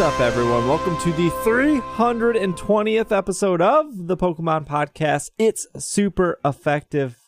[0.00, 0.66] What's up, everyone?
[0.66, 5.30] Welcome to the 320th episode of the Pokemon Podcast.
[5.36, 7.18] It's super effective.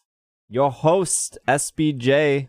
[0.49, 2.49] Your host, SBJ,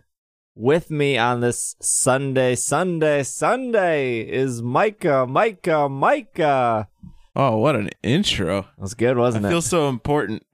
[0.56, 6.88] with me on this Sunday, Sunday, Sunday is Micah, Micah, Micah.
[7.36, 8.62] Oh, what an intro.
[8.62, 9.54] That was good, wasn't feel it?
[9.56, 10.46] Feels so important.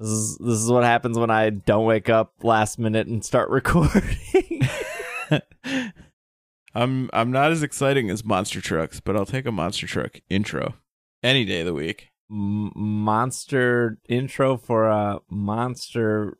[0.00, 3.48] This is, this is what happens when I don't wake up last minute and start
[3.50, 4.68] recording.
[6.82, 10.74] I'm I'm not as exciting as monster trucks, but I'll take a monster truck intro
[11.22, 12.10] any day of the week.
[12.30, 16.38] M- monster intro for a monster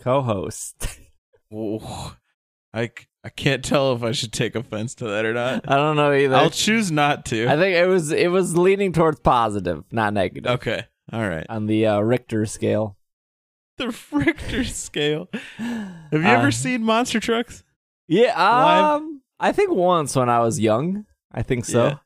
[0.00, 0.98] co-host.
[1.54, 2.16] Oh,
[2.72, 2.90] I,
[3.22, 5.70] I can't tell if I should take offense to that or not.
[5.70, 6.34] I don't know either.
[6.34, 7.46] I'll choose not to.
[7.46, 10.86] I think it was it was leaning towards positive, not negative, okay.
[11.12, 11.44] All right.
[11.50, 12.96] on the uh, Richter scale.
[13.76, 15.28] The Richter scale.
[15.58, 17.62] Have you Uh, ever seen monster trucks?
[18.08, 19.02] Yeah, Live?
[19.42, 21.04] I think once when I was young.
[21.32, 21.86] I think so.
[21.86, 21.96] Yeah.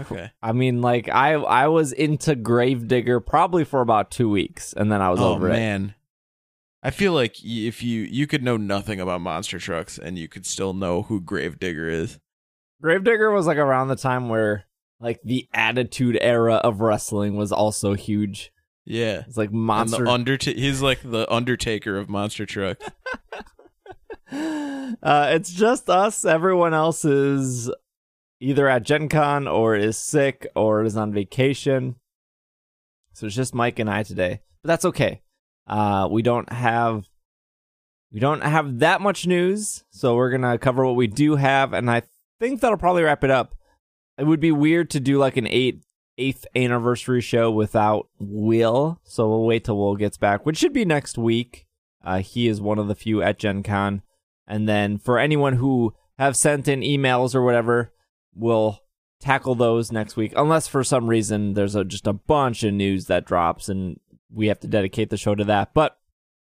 [0.00, 0.30] Okay.
[0.42, 5.02] I mean, like I I was into Gravedigger probably for about two weeks, and then
[5.02, 5.52] I was oh over it.
[5.52, 5.94] man.
[6.82, 10.46] I feel like if you you could know nothing about monster trucks and you could
[10.46, 12.18] still know who Gravedigger is.
[12.80, 14.64] Gravedigger was like around the time where
[15.00, 18.52] like the Attitude Era of wrestling was also huge.
[18.84, 19.22] Yeah.
[19.26, 20.04] It's like monster.
[20.04, 22.84] the Underta- he's like the Undertaker of monster trucks.
[25.02, 26.24] uh, it's just us.
[26.24, 27.70] Everyone else is
[28.40, 31.96] either at Gen Con or is sick or is on vacation.
[33.12, 34.40] So it's just Mike and I today.
[34.62, 35.22] But that's okay.
[35.66, 37.08] Uh, we don't have
[38.10, 41.90] we don't have that much news, so we're gonna cover what we do have, and
[41.90, 42.02] I
[42.40, 43.54] think that'll probably wrap it up.
[44.18, 45.82] It would be weird to do like an eight
[46.18, 50.84] eighth anniversary show without Will, so we'll wait till Will gets back, which should be
[50.84, 51.66] next week.
[52.04, 54.02] Uh, he is one of the few at Gen Con.
[54.46, 57.92] And then for anyone who have sent in emails or whatever,
[58.34, 58.80] we'll
[59.20, 60.32] tackle those next week.
[60.36, 63.98] Unless for some reason there's a, just a bunch of news that drops and
[64.30, 65.72] we have to dedicate the show to that.
[65.74, 65.96] But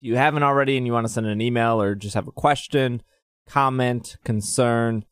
[0.02, 2.32] if you haven't already and you want to send an email or just have a
[2.32, 3.04] question,
[3.48, 5.06] comment, concern,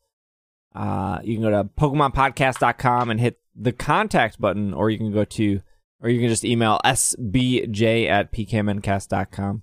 [0.74, 5.24] uh, you can go to PokemonPodcast.com and hit the contact button, or you can go
[5.24, 5.60] to,
[6.00, 9.62] or you can just email sbj at pkmncast.com.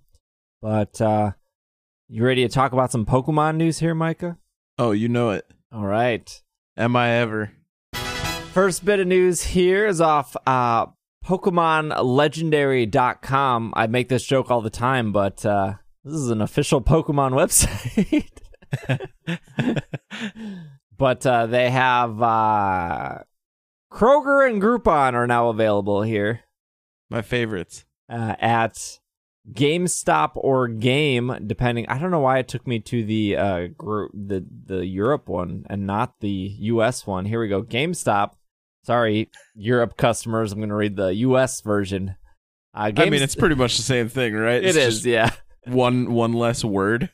[0.61, 1.31] But uh,
[2.09, 4.37] you ready to talk about some Pokemon news here, Micah?
[4.77, 5.45] Oh, you know it.
[5.71, 6.41] All right.
[6.77, 7.51] Am I ever?
[8.53, 10.87] First bit of news here is off uh,
[11.25, 13.73] PokemonLegendary.com.
[13.75, 18.29] I make this joke all the time, but uh, this is an official Pokemon website.
[20.97, 23.19] but uh, they have uh,
[23.91, 26.41] Kyogre and Groudon are now available here
[27.09, 27.85] My favorites.
[28.09, 28.98] uh, at
[29.51, 31.87] GameStop or Game, depending.
[31.87, 35.65] I don't know why it took me to the uh gr- the the Europe one
[35.69, 37.25] and not the US one.
[37.25, 37.63] Here we go.
[37.63, 38.31] GameStop.
[38.83, 40.51] Sorry, Europe customers.
[40.51, 42.15] I'm going to read the US version.
[42.73, 44.63] Uh, I mean, it's pretty much the same thing, right?
[44.63, 45.31] it It's yeah.
[45.65, 47.09] one one less word.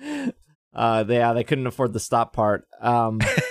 [0.74, 2.64] Uh, they, yeah, they couldn't afford the stop part.
[2.80, 3.20] Um,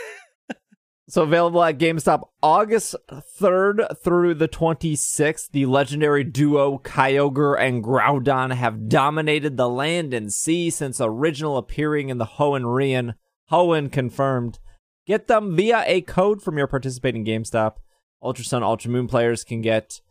[1.10, 5.52] so available at GameStop August 3rd through the 26th.
[5.52, 12.10] The legendary duo Kyogre and Groudon have dominated the land and sea since original appearing
[12.10, 13.16] in the Hoenn.
[13.50, 14.60] Hoenn confirmed.
[15.06, 17.76] Get them via a code from your participating GameStop.
[18.22, 20.02] Ultra Sun, Ultra Moon players can get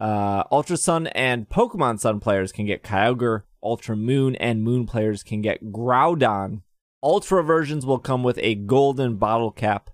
[0.00, 3.42] uh, Ultra Sun and Pokemon Sun players can get Kyogre.
[3.60, 6.62] Ultra Moon and Moon players can get Groudon.
[7.02, 9.90] Ultra versions will come with a golden bottle cap.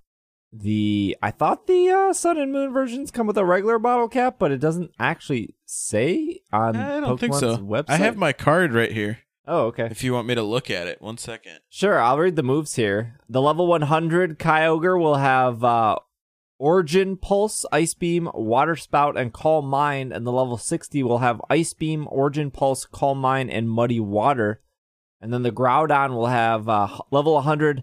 [0.56, 4.36] The I thought the uh, Sun and Moon versions come with a regular bottle cap,
[4.38, 7.56] but it doesn't actually say on I don't Pokemon's think so.
[7.58, 7.90] website.
[7.90, 9.18] I have my card right here.
[9.48, 9.88] Oh, okay.
[9.90, 11.58] If you want me to look at it, one second.
[11.68, 13.18] Sure, I'll read the moves here.
[13.28, 15.96] The level 100 Kyogre will have uh,
[16.58, 21.42] Origin Pulse, Ice Beam, Water Spout, and Calm Mind, and the level 60 will have
[21.50, 24.62] Ice Beam, Origin Pulse, Calm Mind, and Muddy Water.
[25.20, 27.82] And then the Groudon will have uh, level 100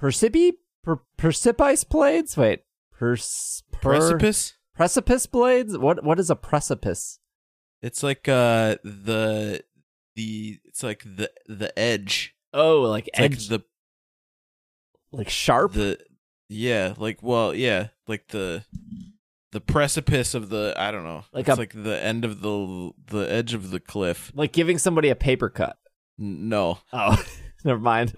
[0.00, 0.52] Percipi
[0.84, 2.36] per, Percipice Blades?
[2.36, 4.54] Wait, Pers, per, Precipice?
[4.74, 5.76] Precipice Blades?
[5.78, 7.18] What What is a precipice?
[7.82, 9.62] It's like uh the
[10.16, 12.34] the it's like the the edge.
[12.52, 13.62] Oh, like It's edge, like
[15.12, 15.72] like sharp?
[15.72, 15.98] the
[16.48, 18.64] yeah, like well, yeah, like the
[19.52, 21.24] the precipice of the I don't know.
[21.32, 24.32] Like it's a- like the end of the the edge of the cliff.
[24.34, 25.76] like giving somebody a paper cut.
[26.18, 27.22] N- No, Oh,
[27.64, 28.14] never mind.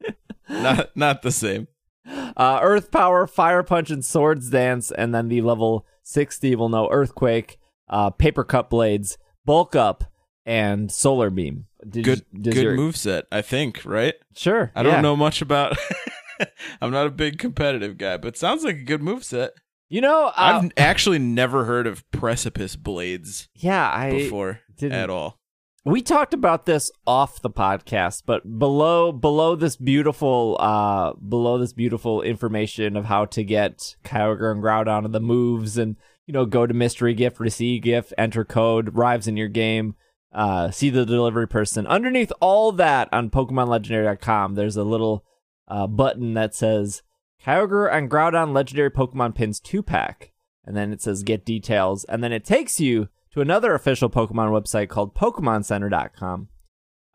[0.48, 1.68] not not the same.
[2.06, 6.88] Uh, Earth Power, Fire Punch, and Swords Dance, and then the level 60 will know
[6.90, 7.58] Earthquake,
[7.88, 10.04] uh, Paper Cut Blades, Bulk Up,
[10.44, 11.66] and Solar Beam.
[11.88, 14.14] Did Good you- good your- move set, I think, right?
[14.36, 14.72] Sure.
[14.74, 15.00] I don't yeah.
[15.00, 15.76] know much about
[16.80, 19.52] I'm not a big competitive guy, but sounds like a good move set.
[19.88, 25.10] You know, uh, I've actually never heard of precipice blades yeah, I before didn't at
[25.10, 25.38] all.
[25.84, 31.72] We talked about this off the podcast but below below this beautiful uh below this
[31.72, 35.96] beautiful information of how to get Kyogre and Groudon and the moves and
[36.26, 39.94] you know go to mystery gift receive gift enter code arrives in your game
[40.32, 41.86] uh see the delivery person.
[41.86, 45.24] Underneath all that on pokemonlegendary.com there's a little
[45.68, 47.02] uh button that says
[47.44, 50.32] Kyogre and Groudon legendary Pokemon pins 2 pack.
[50.66, 52.04] And then it says get details.
[52.04, 56.48] And then it takes you to another official Pokemon website called PokemonCenter.com,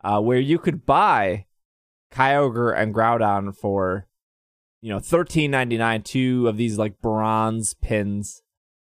[0.04, 1.46] uh, where you could buy
[2.12, 4.06] Kyogre and Groudon for,
[4.82, 6.02] you know, thirteen ninety nine.
[6.02, 8.42] Two of these like bronze pins,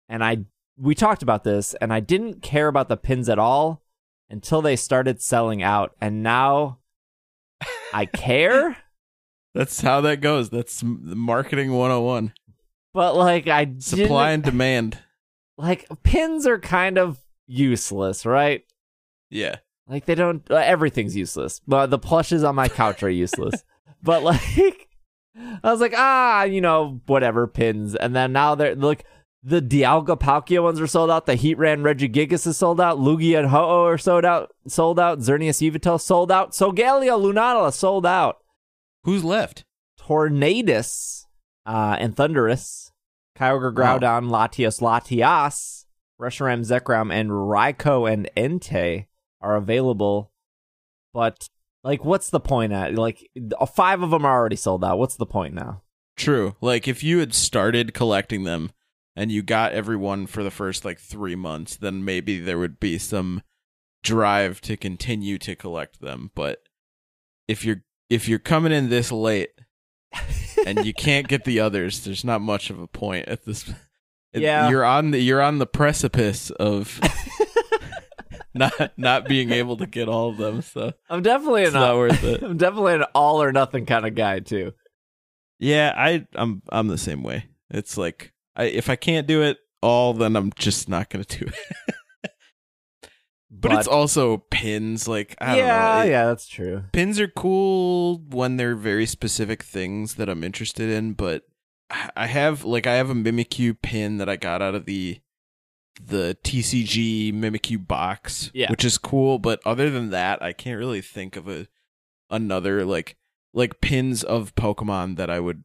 [0.08, 0.46] and I
[0.78, 3.82] we talked about this, and I didn't care about the pins at all
[4.30, 6.78] until they started selling out, and now
[7.92, 8.78] I care.
[9.54, 10.48] That's how that goes.
[10.50, 12.32] That's marketing 101.
[12.94, 14.98] But like I Supply and demand.
[15.58, 18.64] like pins are kind of useless, right?
[19.30, 19.56] Yeah.
[19.88, 20.48] Like they don't.
[20.50, 21.60] Uh, everything's useless.
[21.66, 23.62] But the plushes on my couch are useless.
[24.02, 24.88] but like,
[25.36, 27.94] I was like, ah, you know, whatever pins.
[27.94, 29.04] And then now they're like
[29.42, 31.26] the Dialga Palkia ones are sold out.
[31.26, 32.98] The Heatran Regigigas is sold out.
[32.98, 34.50] Lugia and Ho-Oh are sold out.
[34.66, 35.20] Sold out.
[35.20, 36.50] Xerneas Yveltal sold out.
[36.50, 38.38] Solgaleo Lunala sold out.
[39.04, 39.64] Who's left?
[40.00, 41.26] Tornadus
[41.64, 42.92] uh, and Thundurus,
[43.36, 45.84] Kyogre Groudon, Latios Latias,
[46.20, 49.06] Reshiram Zekrom, and Raikou and Entei
[49.40, 50.32] are available.
[51.12, 51.48] But,
[51.84, 52.94] like, what's the point at?
[52.94, 53.28] Like,
[53.58, 54.98] uh, five of them are already sold out.
[54.98, 55.82] What's the point now?
[56.16, 56.56] True.
[56.60, 58.72] Like if you had started collecting them
[59.14, 62.98] and you got everyone for the first like 3 months, then maybe there would be
[62.98, 63.42] some
[64.02, 66.62] drive to continue to collect them, but
[67.48, 69.50] if you're if you're coming in this late
[70.64, 73.70] and you can't get the others, there's not much of a point at this
[74.42, 74.68] Yeah.
[74.68, 77.00] You're on the you're on the precipice of
[78.54, 82.22] not not being able to get all of them, so I'm definitely an not worth
[82.24, 82.42] it.
[82.42, 84.72] I'm definitely an all or nothing kind of guy too.
[85.58, 87.46] Yeah, I I'm I'm the same way.
[87.70, 91.46] It's like I if I can't do it all, then I'm just not gonna do
[91.46, 92.30] it.
[93.50, 95.06] but, it's also pins.
[95.08, 96.06] Like I don't yeah, know.
[96.06, 96.84] It- yeah, that's true.
[96.92, 101.42] Pins are cool when they're very specific things that I'm interested in, but
[101.90, 105.20] I have like I have a Mimikyu pin that I got out of the
[106.02, 108.70] the TCG Mimikyu box, Yeah.
[108.70, 109.38] which is cool.
[109.38, 111.68] But other than that, I can't really think of a
[112.28, 113.16] another like
[113.54, 115.62] like pins of Pokemon that I would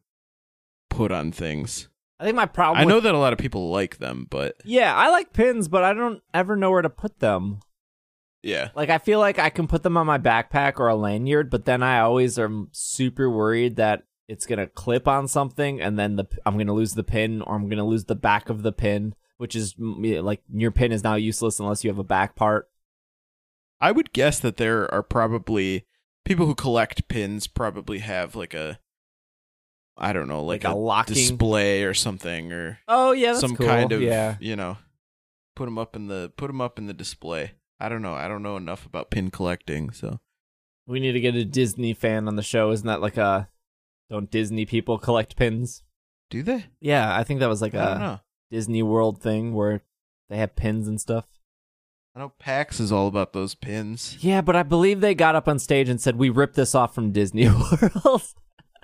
[0.90, 1.88] put on things.
[2.20, 2.80] I think my problem.
[2.80, 5.66] I with- know that a lot of people like them, but Yeah, I like pins,
[5.68, 7.58] but I don't ever know where to put them.
[8.44, 11.50] yeah, Like I feel like I can put them on my backpack or a lanyard,
[11.50, 16.16] but then I always am super worried that it's gonna clip on something, and then
[16.16, 19.14] the I'm gonna lose the pin, or I'm gonna lose the back of the pin,
[19.36, 22.68] which is like your pin is now useless unless you have a back part.
[23.80, 25.86] I would guess that there are probably
[26.24, 28.78] people who collect pins probably have like a
[29.96, 33.56] I don't know, like, Like a locking- display or something or Oh yeah, that's some
[33.56, 33.66] cool.
[33.66, 34.36] kind of yeah.
[34.40, 34.78] you know
[35.54, 37.52] put them up in the put them up in the display.
[37.78, 38.14] I don't know.
[38.14, 40.20] I don't know enough about pin collecting, so
[40.86, 42.70] We need to get a Disney fan on the show.
[42.70, 43.48] Isn't that like a
[44.12, 45.82] don't Disney people collect pins?
[46.30, 46.64] do they?
[46.80, 48.20] Yeah, I think that was like I don't a know.
[48.50, 49.82] Disney World thing where
[50.30, 51.26] they have pins and stuff.
[52.16, 54.16] I know PAX is all about those pins.
[54.20, 56.94] Yeah, but I believe they got up on stage and said we ripped this off
[56.94, 57.48] from Disney
[58.04, 58.22] World.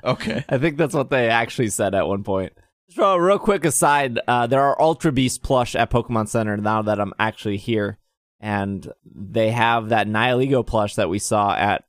[0.04, 0.44] Okay.
[0.48, 2.52] I think that's what they actually said at one point.
[2.90, 6.82] Just a real quick aside, uh, there are Ultra Beast plush at Pokemon Center now
[6.82, 7.98] that I'm actually here,
[8.40, 11.84] and they have that Nihilego plush that we saw at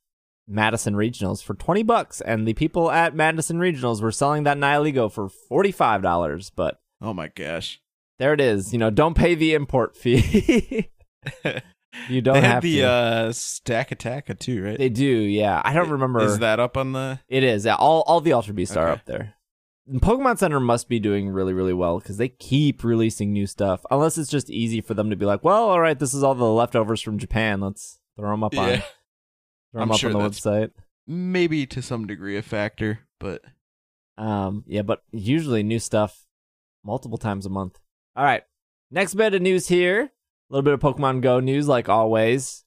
[0.50, 5.12] Madison Regionals for twenty bucks, and the people at Madison Regionals were selling that Nihilego
[5.12, 6.50] for forty five dollars.
[6.50, 7.79] But Oh my gosh.
[8.18, 8.74] there it is.
[8.74, 10.89] You know, don't pay the import fee.
[12.10, 14.77] you don't have the uh Stakataka too, right?
[14.77, 15.62] they do, yeah.
[15.63, 16.22] I don't remember.
[16.22, 17.65] Is that up on the It is.
[17.65, 19.36] Yeah, all all the Ultra Beasts are up there.
[19.91, 23.86] Pokemon Center must be doing really really well because they keep releasing new stuff.
[23.89, 26.36] Unless it's just easy for them to be like, well, all right, this is all
[26.36, 27.60] the leftovers from Japan.
[27.62, 28.82] Let's throw them up on Yeah.
[29.72, 30.72] Throw I'm up sure on the that's- website.
[31.08, 33.42] maybe to some degree a factor, but
[34.18, 36.26] Um, yeah, but usually new stuff
[36.84, 37.80] multiple times a month.
[38.16, 38.44] All right,
[38.92, 40.02] next bit of news here.
[40.02, 40.10] A
[40.50, 42.64] little bit of Pokemon Go news, like always.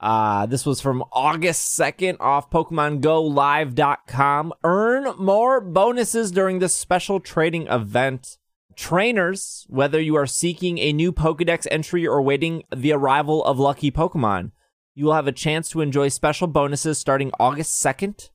[0.00, 4.52] Uh, this was from August 2nd off PokemonGoLive.com.
[4.64, 8.38] Earn more bonuses during this special trading event.
[8.76, 13.90] Trainers, whether you are seeking a new Pokedex entry or waiting the arrival of lucky
[13.90, 14.52] Pokemon,
[15.00, 18.28] you will have a chance to enjoy special bonuses starting August 2nd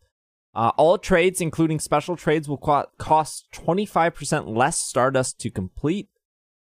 [0.55, 6.07] Uh, all trades, including special trades, will co- cost 25% less Stardust to complete.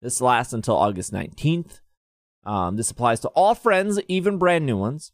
[0.03, 1.81] This lasts until August 19th.
[2.45, 5.13] Um, this applies to all friends, even brand new ones.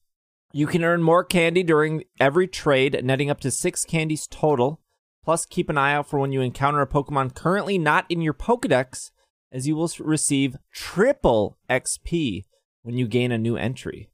[0.53, 4.81] You can earn more candy during every trade, netting up to six candies total.
[5.23, 8.35] Plus, keep an eye out for when you encounter a Pokemon currently not in your
[8.35, 9.11] Pokedex,
[9.53, 12.47] as you will receive triple XP
[12.83, 14.09] when you gain a new entry.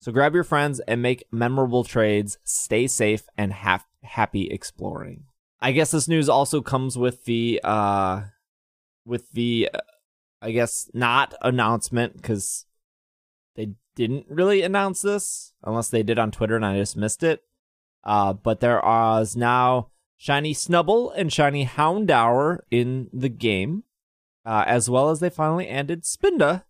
[0.00, 2.38] So grab your friends and make memorable trades.
[2.44, 5.24] Stay safe and have happy exploring.
[5.60, 8.22] I guess this news also comes with the uh
[9.04, 9.78] with the uh,
[10.40, 12.64] I guess not announcement because
[13.56, 17.42] they didn't really announce this unless they did on Twitter and I just missed it.
[18.04, 18.80] Uh, but there
[19.20, 23.82] is now Shiny Snubbull and Shiny Houndour in the game,
[24.46, 26.64] uh, as well as they finally added Spinda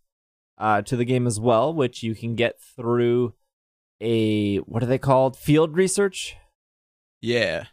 [0.59, 3.35] uh, to the game as well, which you can get through
[4.00, 5.37] a what are they called?
[5.37, 6.37] Field research.
[7.21, 7.65] Yeah,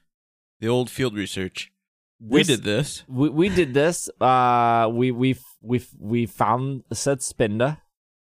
[0.60, 1.72] the old field research.
[2.20, 3.04] we This- did this.
[3.08, 4.10] We we did this.
[4.20, 7.82] Uh, we we we we found said Spinda.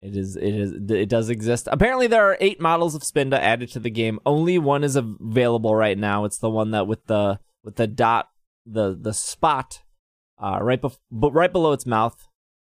[0.02, 1.68] It is it is it does exist.
[1.72, 4.20] Apparently, there are eight models of Spinda added to the game.
[4.26, 6.26] Only one is available right now.
[6.26, 8.30] It's the one that with the with the dot
[8.66, 9.82] the the spot,
[10.42, 12.28] uh, right bef- but right below its mouth.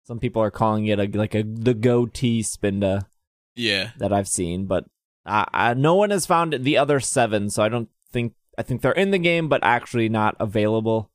[0.09, 3.05] Some people are calling it a like a the goatee Spinda
[3.55, 4.85] Yeah, that I've seen, but
[5.23, 8.81] uh, uh, no one has found the other seven, so I don't think I think
[8.81, 11.11] they're in the game, but actually not available.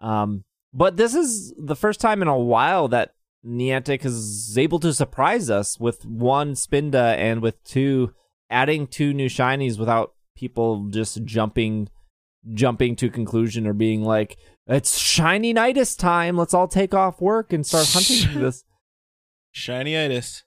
[0.00, 0.42] Um,
[0.74, 3.14] but this is the first time in a while that
[3.46, 8.12] Niantic is able to surprise us with one Spinda and with two
[8.50, 11.88] adding two new shinies without people just jumping
[12.52, 17.52] jumping to conclusion or being like it's shiny nitus time let's all take off work
[17.52, 18.64] and start hunting this
[19.54, 20.42] shinyitis.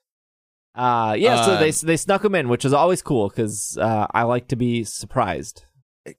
[0.74, 4.06] uh, yeah, so Uh, they they snuck him in, which is always cool because uh,
[4.12, 5.64] I like to be surprised.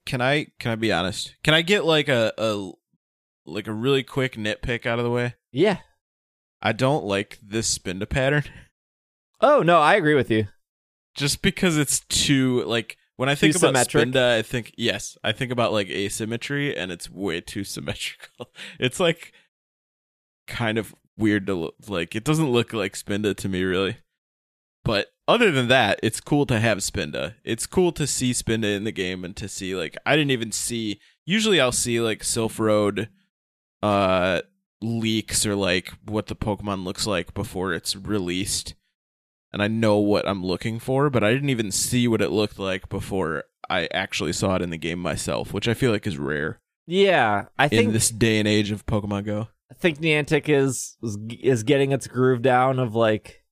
[0.05, 1.35] Can I can I be honest?
[1.43, 2.71] Can I get like a a
[3.45, 5.35] like a really quick nitpick out of the way?
[5.51, 5.77] Yeah.
[6.61, 8.43] I don't like this spinda pattern
[9.41, 10.47] Oh no, I agree with you.
[11.15, 14.09] just because it's too like when I Too think about symmetric?
[14.09, 18.49] spinda, I think yes, I think about like asymmetry, and it's way too symmetrical.
[18.79, 19.33] It's like
[20.47, 22.15] kind of weird to look like.
[22.15, 23.97] It doesn't look like spinda to me really.
[24.87, 27.33] But other than that, it's cool to have Spinda.
[27.43, 30.53] It's cool to see Spinda in the game and to see like I didn't even
[30.53, 31.01] see.
[31.25, 33.09] Usually, I'll see like Silph Road,
[33.83, 34.43] uh,
[34.81, 38.75] leaks or like what the Pokemon looks like before it's released,
[39.57, 41.09] and I know what I'm looking for.
[41.09, 44.69] But I didn't even see what it looked like before I actually saw it in
[44.69, 48.37] the game myself, which I feel like is rare Yeah, I in think this day
[48.37, 49.47] and age of Pokemon Go.
[49.71, 53.43] I think Niantic is is is getting its groove down of like.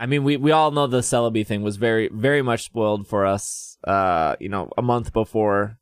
[0.00, 3.24] I mean, we, we all know the Celebi thing was very very much spoiled for
[3.24, 3.78] us.
[3.84, 5.78] Uh, you know, a month before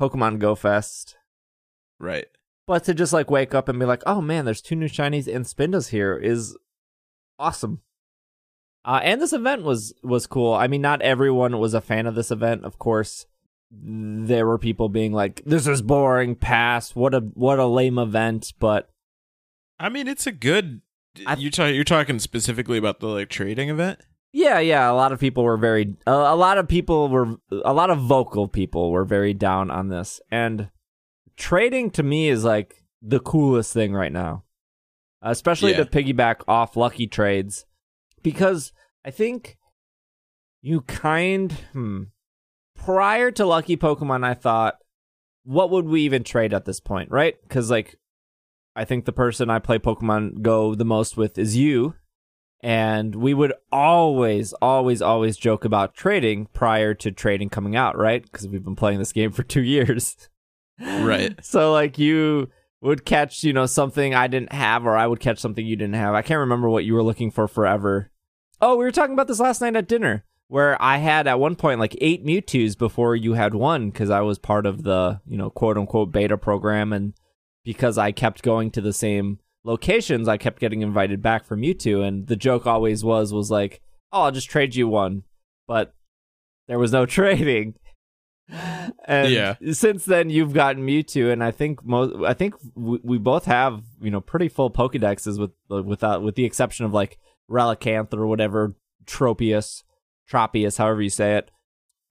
[0.00, 1.16] Pokemon Go Fest.
[2.00, 2.26] Right.
[2.66, 5.32] But to just like wake up and be like, oh man, there's two new shinies
[5.32, 6.56] and Spindas here is
[7.38, 7.82] awesome.
[8.84, 10.52] Uh, and this event was was cool.
[10.54, 13.26] I mean, not everyone was a fan of this event, of course.
[13.70, 16.94] There were people being like, "This is boring, pass.
[16.94, 18.90] What a what a lame event." But
[19.78, 20.80] I mean, it's a good.
[21.26, 24.00] I- you talk, you're talking specifically about the like trading event.
[24.32, 27.72] yeah, yeah, a lot of people were very, a, a lot of people were, a
[27.74, 30.22] lot of vocal people were very down on this.
[30.30, 30.70] And
[31.36, 34.44] trading to me is like the coolest thing right now,
[35.20, 35.84] especially Yeah.
[35.84, 37.66] to piggyback off lucky trades,
[38.22, 38.72] because
[39.04, 39.56] I think
[40.62, 42.04] you kind, hmm,
[42.76, 44.76] prior to lucky Pokemon, I thought,
[45.44, 47.36] what would we even trade at this point, right?
[47.42, 47.96] Because like,
[48.74, 51.94] I think the person I play Pokemon Go the most with is you.
[52.64, 58.22] And we would always always always joke about trading prior to trading coming out right?
[58.22, 60.28] Because we've been playing this game for two years.
[60.78, 61.34] Right.
[61.44, 62.50] so like you
[62.80, 65.96] would catch you know something i didn't have or i would catch something you didn't
[65.96, 66.14] have.
[66.14, 68.11] I can't remember what you were looking for forever
[68.62, 71.54] oh we were talking about this last night at dinner where i had at one
[71.56, 75.36] point like eight mewtwo's before you had one because i was part of the you
[75.36, 77.12] know quote unquote beta program and
[77.64, 82.04] because i kept going to the same locations, I kept getting invited back for Mewtwo,
[82.04, 85.22] and the joke always was was like, "Oh, I'll just trade you one,"
[85.68, 85.94] but
[86.66, 87.76] there was no trading.
[89.06, 89.54] And Yeah.
[89.70, 93.84] since then, you've gotten Mewtwo, and I think mo- I think we, we both have
[94.00, 97.18] you know pretty full Pokedexes with uh, without with the exception of like
[97.50, 99.82] Relicanth or whatever Tropius,
[100.30, 101.50] Tropius, however you say it.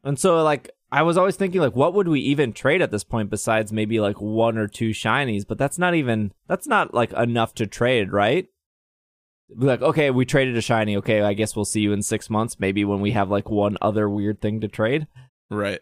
[0.03, 3.03] And so like I was always thinking like what would we even trade at this
[3.03, 7.13] point besides maybe like one or two shinies, but that's not even that's not like
[7.13, 8.47] enough to trade, right?
[9.55, 10.97] Like okay, we traded a shiny.
[10.97, 13.77] Okay, I guess we'll see you in 6 months maybe when we have like one
[13.81, 15.07] other weird thing to trade.
[15.50, 15.81] Right.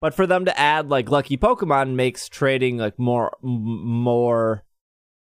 [0.00, 4.65] But for them to add like lucky Pokemon makes trading like more m- more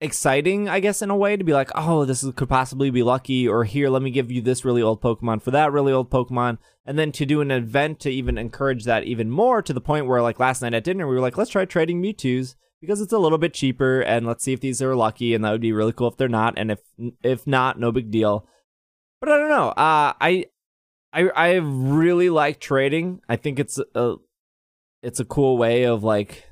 [0.01, 3.03] exciting, I guess, in a way to be like, oh, this is, could possibly be
[3.03, 6.11] lucky, or here, let me give you this really old Pokemon for that really old
[6.11, 9.81] Pokemon, and then to do an event to even encourage that even more to the
[9.81, 13.01] point where like last night at dinner we were like, let's try trading Mewtwo's because
[13.01, 15.61] it's a little bit cheaper, and let's see if these are lucky, and that would
[15.61, 16.81] be really cool if they're not, and if
[17.23, 18.47] if not, no big deal.
[19.21, 19.69] But I don't know.
[19.69, 20.47] Uh, I
[21.13, 23.21] I I really like trading.
[23.27, 24.17] I think it's a
[25.03, 26.45] it's a cool way of like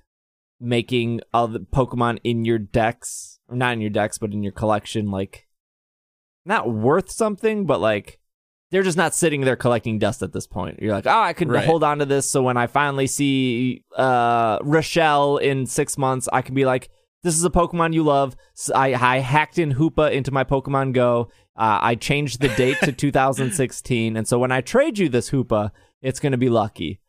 [0.63, 5.11] making other Pokemon in your decks, or not in your decks, but in your collection,
[5.11, 5.47] like
[6.47, 8.19] not worth something, but like
[8.71, 10.79] they're just not sitting there collecting dust at this point.
[10.81, 11.65] You're like, oh, I could Right.
[11.67, 16.41] hold on to this, so when I finally see uh Rochelle in six months, I
[16.43, 16.89] can be like,
[17.23, 18.35] this is a Pokemon you love.
[18.75, 21.29] I I hacked in Hoopa into my Pokemon Go.
[21.55, 22.93] Uh, I changed the date to
[23.47, 27.01] 2016, and so when I trade you this Hoopa, it's gonna be lucky.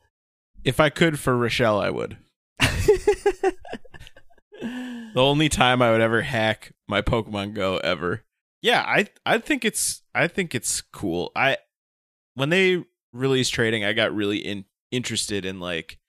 [0.65, 2.17] If I could for Rochelle, I would.
[5.13, 8.23] The only time I would ever hack my Pokemon Go ever.
[8.61, 11.31] Yeah, I I think it's I think it's cool.
[11.35, 11.57] I
[12.35, 15.99] when they released trading, I got really in, interested in like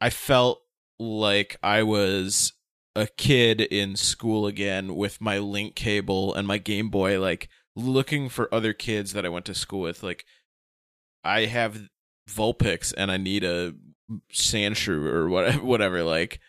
[0.00, 0.62] I felt
[0.98, 2.52] like I was
[2.96, 8.28] a kid in school again with my link cable and my Game Boy like looking
[8.28, 10.24] for other kids that I went to school with like
[11.22, 11.88] I have
[12.28, 13.74] Vulpix and I need a
[14.32, 16.40] Sandshrew or whatever whatever like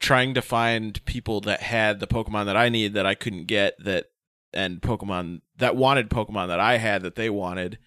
[0.00, 3.74] trying to find people that had the Pokemon that I needed that I couldn't get
[3.84, 4.06] that
[4.52, 7.78] and Pokemon that wanted Pokemon that I had that they wanted.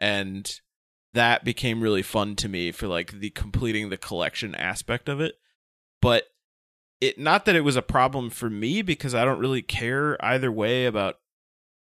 [0.00, 0.60] And
[1.14, 5.36] that became really fun to me for like the completing the collection aspect of it.
[6.02, 6.24] But
[7.00, 10.52] it not that it was a problem for me because I don't really care either
[10.52, 11.16] way about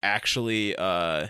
[0.04, 1.28] actually uh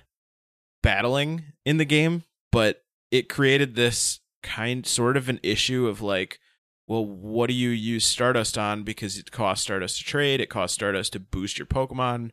[0.82, 6.39] battling in the game but it created this kind sort of an issue of like
[6.88, 8.82] well, what do you use Stardust on?
[8.82, 12.32] Because it costs Stardust to trade, it costs Stardust to boost your Pokemon.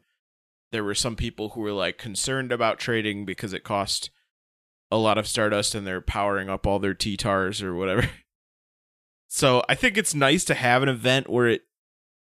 [0.73, 4.11] There were some people who were like concerned about trading because it cost
[4.91, 8.09] a lot of Stardust and they're powering up all their T-Tars or whatever.
[9.29, 11.63] So I think it's nice to have an event where it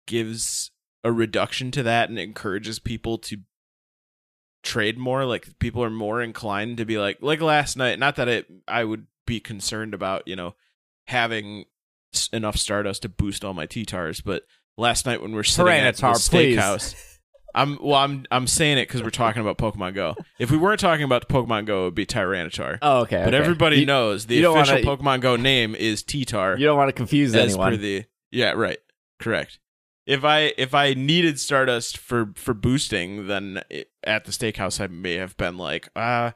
[0.08, 0.72] gives
[1.04, 3.38] a reduction to that and encourages people to
[4.64, 5.24] trade more.
[5.24, 8.00] Like people are more inclined to be like like last night.
[8.00, 10.56] Not that it I would be concerned about, you know,
[11.06, 11.66] having
[12.34, 14.44] enough Stardust to boost all my T-Tars, but
[14.78, 16.96] last night when we're sitting at the steakhouse,
[17.56, 20.16] I'm well, I'm I'm saying it because we're talking about Pokemon Go.
[20.38, 22.78] If we weren't talking about Pokemon Go, it would be Tyranitar.
[22.82, 23.24] Oh, okay.
[23.24, 23.38] but okay.
[23.38, 26.94] everybody you, knows the official wanna- Pokemon Go name is T-Tar you don't want to
[26.94, 27.72] confuse as anyone.
[27.72, 28.80] per the yeah right
[29.20, 29.60] correct.
[30.06, 34.88] If I if I needed Stardust for for boosting, then it, at the steakhouse I
[34.88, 36.32] may have been like, uh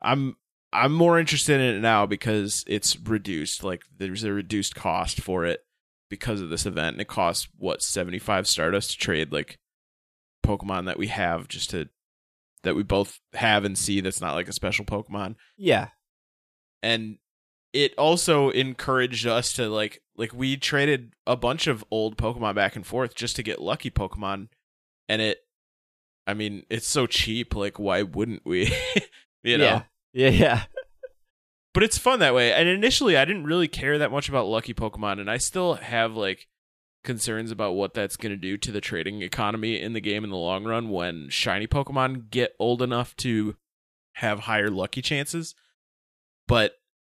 [0.00, 0.36] I'm
[0.72, 3.62] I'm more interested in it now because it's reduced.
[3.62, 5.60] Like there's a reduced cost for it
[6.08, 6.94] because of this event.
[6.94, 9.58] And it costs what seventy five Stardust to trade like
[10.44, 11.88] Pokemon that we have just to
[12.62, 14.00] that we both have and see.
[14.00, 15.88] That's not like a special Pokemon yeah.
[16.82, 17.18] and
[17.72, 22.76] it also encouraged us to like like we traded a bunch of old pokemon back
[22.76, 24.48] and forth just to get lucky pokemon
[25.08, 25.38] and it
[26.26, 28.72] i mean it's so cheap like why wouldn't we
[29.42, 29.82] you know Yeah.
[30.12, 30.28] Yeah.
[30.28, 30.62] Yeah.
[31.74, 34.74] but it's fun that way and initially i didn't really care that much about lucky
[34.74, 36.48] pokemon and i still have like
[37.02, 40.30] concerns about what that's going to do to the trading economy in the game in
[40.30, 43.56] the long run when shiny pokemon get old enough to
[44.16, 45.54] have higher lucky chances
[46.46, 46.74] but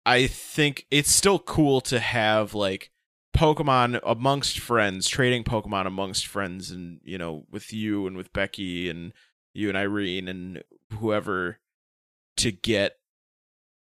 [0.07, 2.90] i think it's still cool to have like
[3.37, 8.88] pokemon amongst friends trading pokemon amongst friends and you know with you and with becky
[8.88, 9.12] and
[9.52, 11.59] you and irene and whoever
[12.37, 12.97] to get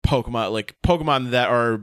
[0.07, 1.81] Pokemon like Pokemon that are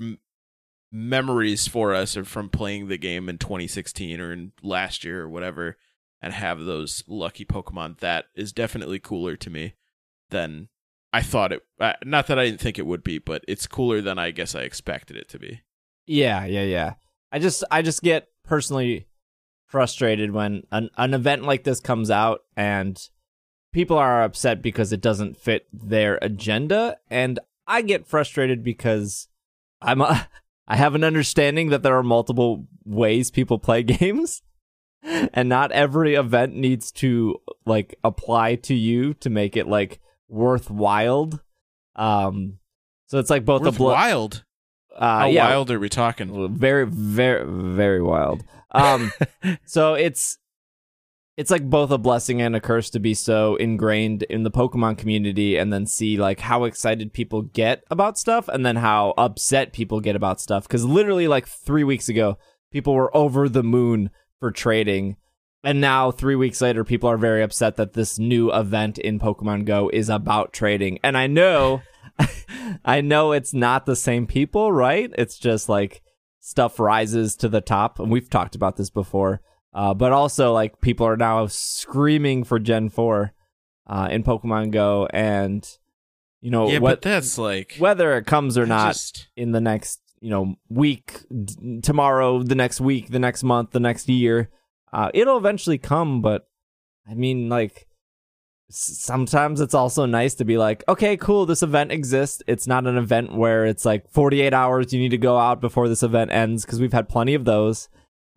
[0.91, 5.29] memories for us or from playing the game in 2016 or in last year or
[5.29, 5.77] whatever
[6.21, 9.73] and have those lucky Pokemon that is definitely cooler to me
[10.29, 10.69] than
[11.11, 14.01] I thought it uh, not that I didn't think it would be but it's cooler
[14.01, 15.61] than I guess I expected it to be.
[16.05, 16.93] Yeah, yeah, yeah.
[17.31, 19.07] I just I just get personally
[19.65, 23.09] frustrated when an an event like this comes out and
[23.73, 29.27] people are upset because it doesn't fit their agenda and I get frustrated because
[29.81, 30.27] I'm a,
[30.67, 34.41] I have an understanding that there are multiple ways people play games
[35.03, 41.31] and not every event needs to like apply to you to make it like worthwhile.
[41.95, 42.59] Um
[43.07, 44.43] so it's like both Worth a blo- wild.
[44.95, 46.55] uh How yeah, wild are we talking?
[46.57, 49.11] very very very wild um
[49.65, 50.37] so it's
[51.35, 54.97] it's like both a blessing and a curse to be so ingrained in the Pokemon
[54.97, 59.73] community and then see like how excited people get about stuff and then how upset
[59.73, 60.67] people get about stuff.
[60.67, 62.37] Cause literally like three weeks ago,
[62.71, 65.17] people were over the moon for trading.
[65.63, 69.65] And now three weeks later, people are very upset that this new event in Pokemon
[69.65, 70.99] Go is about trading.
[71.03, 71.81] And I know,
[72.85, 75.09] I know it's not the same people, right?
[75.17, 76.03] It's just like
[76.41, 77.97] stuff rises to the top.
[77.99, 79.41] And we've talked about this before
[79.73, 83.33] uh, but also, like people are now screaming for Gen Four
[83.87, 85.67] uh, in Pokemon Go, and
[86.41, 89.61] you know, yeah, what, but that's like whether it comes or not just- in the
[89.61, 94.49] next you know week, d- tomorrow, the next week, the next month, the next year,
[94.93, 96.21] uh, it'll eventually come.
[96.21, 96.47] But
[97.09, 97.87] I mean, like
[98.69, 102.41] sometimes it's also nice to be like, okay, cool, this event exists.
[102.47, 105.87] It's not an event where it's like 48 hours you need to go out before
[105.87, 107.89] this event ends because we've had plenty of those.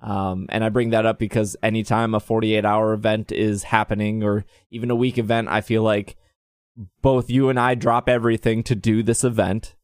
[0.07, 4.45] Um, and I bring that up because anytime a 48 hour event is happening or
[4.71, 6.17] even a week event, I feel like
[7.03, 9.75] both you and I drop everything to do this event.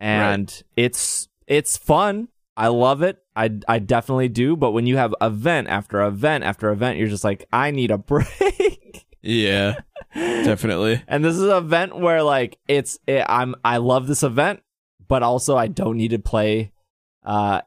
[0.00, 2.28] And it's it's fun.
[2.56, 3.18] I love it.
[3.36, 7.24] I I definitely do, but when you have event after event after event, you're just
[7.24, 9.04] like I need a break.
[9.20, 9.80] yeah,
[10.14, 11.02] definitely.
[11.08, 14.62] and this is an event where like it's it, I'm I love this event,
[15.06, 16.72] but also I don't need to play
[17.26, 17.60] uh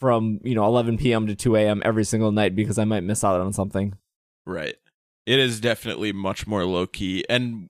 [0.00, 1.26] from you know 11 p.m.
[1.26, 1.82] to 2 a.m.
[1.84, 3.94] every single night because I might miss out on something.
[4.46, 4.76] Right.
[5.26, 7.24] It is definitely much more low key.
[7.28, 7.68] And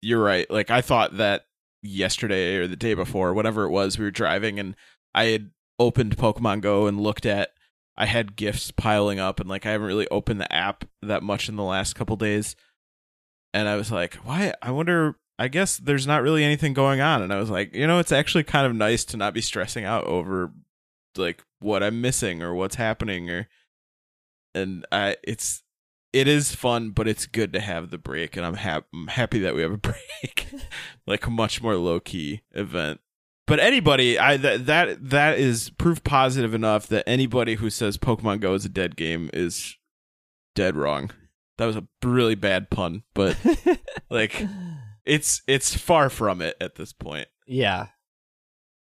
[0.00, 0.48] you're right.
[0.50, 1.46] Like, I thought that
[1.82, 4.76] yesterday or the day before, whatever it was, we were driving and
[5.14, 7.50] I had opened Pokemon Go and looked at,
[7.96, 11.48] I had gifts piling up and like I haven't really opened the app that much
[11.48, 12.54] in the last couple days.
[13.54, 14.54] And I was like, why?
[14.62, 15.16] I wonder.
[15.38, 17.20] I guess there's not really anything going on.
[17.20, 19.84] And I was like, you know, it's actually kind of nice to not be stressing
[19.84, 20.52] out over
[21.16, 23.48] like what I'm missing or what's happening or
[24.54, 25.62] and I it's
[26.12, 29.38] it is fun, but it's good to have the break, and I'm, hap- I'm happy
[29.40, 30.46] that we have a break,
[31.06, 33.00] like a much more low key event.
[33.46, 38.40] But anybody, I that that that is proof positive enough that anybody who says Pokemon
[38.40, 39.76] Go is a dead game is
[40.54, 41.10] dead wrong.
[41.58, 43.36] That was a really bad pun, but
[44.10, 44.46] like
[45.04, 47.88] it's it's far from it at this point, yeah,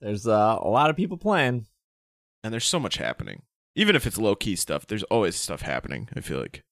[0.01, 1.66] there's uh, a lot of people playing.
[2.42, 3.42] And there's so much happening.
[3.74, 6.09] Even if it's low key stuff, there's always stuff happening.
[6.14, 6.62] I feel like.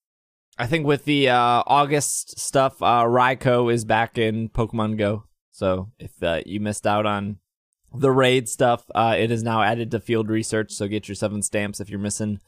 [0.57, 5.23] I think with the uh, August stuff, uh, Raikou is back in Pokemon Go.
[5.51, 7.37] So if uh, you missed out on
[7.93, 10.71] the raid stuff, uh, it is now added to field research.
[10.71, 12.39] So get your seven stamps if you're missing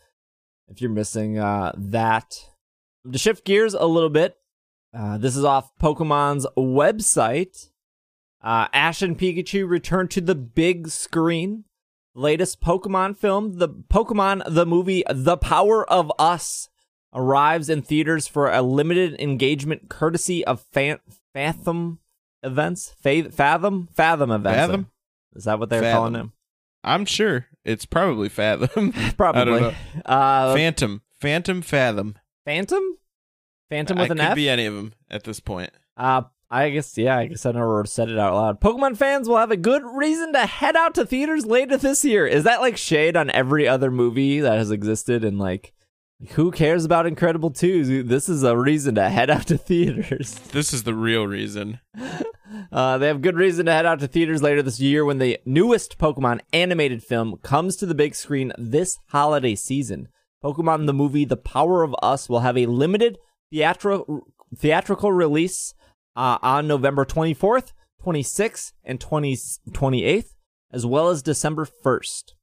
[0.67, 2.45] if you're missing uh, that.
[3.11, 4.37] To shift gears a little bit,
[4.93, 7.69] uh, this is off Pokemon's website.
[8.41, 11.65] Uh, Ash and Pikachu return to the big screen.
[12.15, 16.69] Latest Pokemon film, the Pokemon the movie The Power of Us
[17.13, 20.99] arrives in theaters for a limited engagement courtesy of Fan-
[21.33, 21.99] Fathom
[22.43, 22.95] events.
[23.01, 23.87] Fa- Fathom?
[23.93, 24.57] Fathom events.
[24.57, 24.87] Fathom?
[25.35, 25.97] Is that what they're Fathom.
[25.97, 26.33] calling him?
[26.83, 28.91] I'm sure it's probably Fathom.
[29.17, 29.73] Probably.
[30.05, 32.15] Uh, Phantom, Phantom, Fathom.
[32.45, 32.97] Phantom?
[33.69, 34.35] Phantom with it an could F?
[34.35, 35.71] be any of them at this point.
[35.95, 36.23] Uh,
[36.53, 38.61] I guess, yeah, I guess I never said it out loud.
[38.61, 42.27] Pokemon fans will have a good reason to head out to theaters later this year.
[42.27, 45.23] Is that like shade on every other movie that has existed?
[45.23, 45.73] And like,
[46.33, 48.03] who cares about Incredible 2?
[48.03, 50.39] This is a reason to head out to theaters.
[50.51, 51.79] This is the real reason.
[52.71, 55.39] Uh, they have good reason to head out to theaters later this year when the
[55.45, 60.07] newest Pokemon animated film comes to the big screen this holiday season.
[60.43, 63.17] Pokemon the movie The Power of Us will have a limited
[63.51, 65.73] theatrical theatrical release
[66.15, 67.73] uh, on November 24th,
[68.03, 69.35] 26th, and 20,
[69.71, 70.35] 28th,
[70.71, 72.33] as well as December 1st.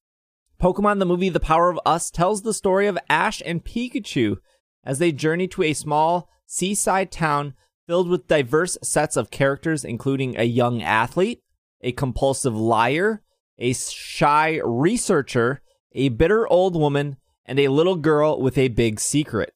[0.60, 4.36] Pokemon the movie The Power of Us tells the story of Ash and Pikachu
[4.84, 7.54] as they journey to a small seaside town
[7.86, 11.42] filled with diverse sets of characters, including a young athlete,
[11.80, 13.22] a compulsive liar,
[13.58, 19.54] a shy researcher, a bitter old woman, and a little girl with a big secret.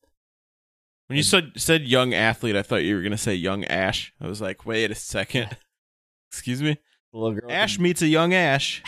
[1.14, 4.12] When you said said young athlete, I thought you were gonna say young Ash.
[4.20, 5.56] I was like, wait a second.
[6.32, 6.76] Excuse me.
[7.12, 8.82] Little girl with Ash meets a young Ash.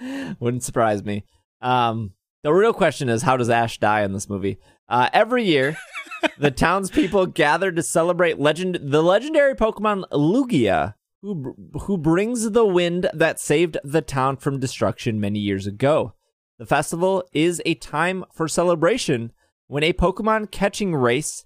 [0.40, 1.24] Wouldn't surprise me.
[1.62, 4.58] Um, the real question is, how does Ash die in this movie?
[4.90, 5.78] Uh, every year,
[6.38, 13.08] the townspeople gather to celebrate legend the legendary Pokemon Lugia, who who brings the wind
[13.14, 16.12] that saved the town from destruction many years ago.
[16.58, 19.32] The festival is a time for celebration
[19.70, 21.44] when a Pokemon catching race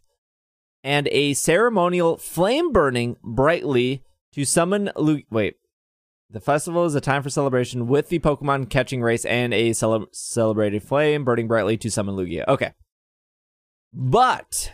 [0.83, 5.57] and a ceremonial flame burning brightly to summon Lu- wait
[6.31, 10.09] the festival is a time for celebration with the Pokemon catching race and a cele-
[10.11, 12.45] celebrated flame burning brightly to summon Lugia.
[12.49, 12.73] Okay.
[13.93, 14.73] But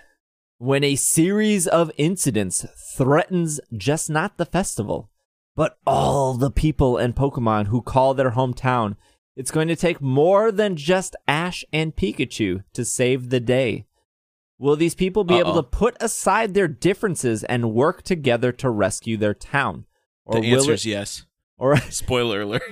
[0.58, 2.64] when a series of incidents
[2.96, 5.10] threatens just not the festival,
[5.56, 8.96] but all the people and Pokemon who call their hometown,
[9.36, 13.86] it's going to take more than just Ash and Pikachu to save the day.
[14.58, 15.62] Will these people be able Uh-oh.
[15.62, 19.86] to put aside their differences and work together to rescue their town?
[20.26, 21.26] Or the answer it, is yes.
[21.58, 22.62] or Spoiler alert.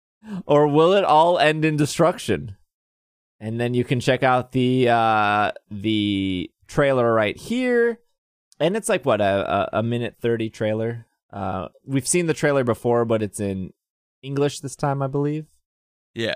[0.46, 2.56] or will it all end in destruction?
[3.38, 8.00] And then you can check out the uh, the trailer right here,
[8.58, 11.06] and it's like what a a, a minute thirty trailer.
[11.30, 13.74] Uh, we've seen the trailer before, but it's in
[14.22, 15.44] English this time, I believe.
[16.16, 16.34] Yeah.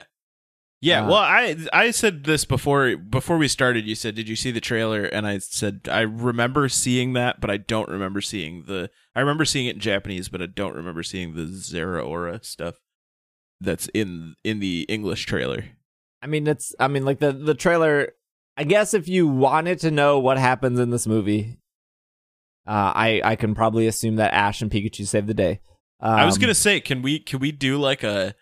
[0.83, 3.87] Yeah, Uh, well, I I said this before before we started.
[3.87, 7.51] You said, "Did you see the trailer?" And I said, "I remember seeing that, but
[7.51, 8.89] I don't remember seeing the.
[9.15, 12.77] I remember seeing it in Japanese, but I don't remember seeing the Zeraora stuff
[13.61, 15.65] that's in in the English trailer."
[16.23, 18.13] I mean, it's I mean, like the the trailer.
[18.57, 21.59] I guess if you wanted to know what happens in this movie,
[22.67, 25.61] uh, I I can probably assume that Ash and Pikachu save the day.
[26.01, 28.35] Um, I was gonna say, can we can we do like a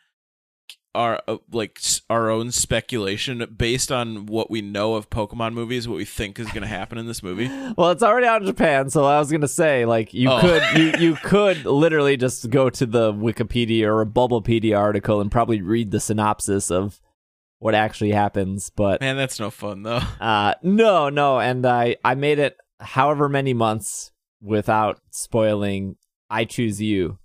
[0.94, 1.79] our uh, like
[2.11, 6.51] our own speculation based on what we know of Pokemon movies, what we think is
[6.51, 7.48] gonna happen in this movie?
[7.77, 10.40] Well, it's already out in Japan, so I was gonna say, like, you Oh.
[10.40, 15.31] could you you could literally just go to the Wikipedia or a Bulbapedia article and
[15.31, 17.01] probably read the synopsis of
[17.61, 18.70] what actually happens.
[18.70, 20.01] But Man, that's no fun though.
[20.20, 25.96] uh, no, no, and I I made it however many months without spoiling.
[26.31, 27.18] I choose you,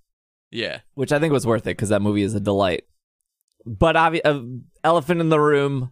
[0.51, 0.79] Yeah.
[0.93, 2.85] which I think was worth it because that movie is a delight.
[3.65, 4.41] But obvi- uh,
[4.83, 5.91] elephant in the room.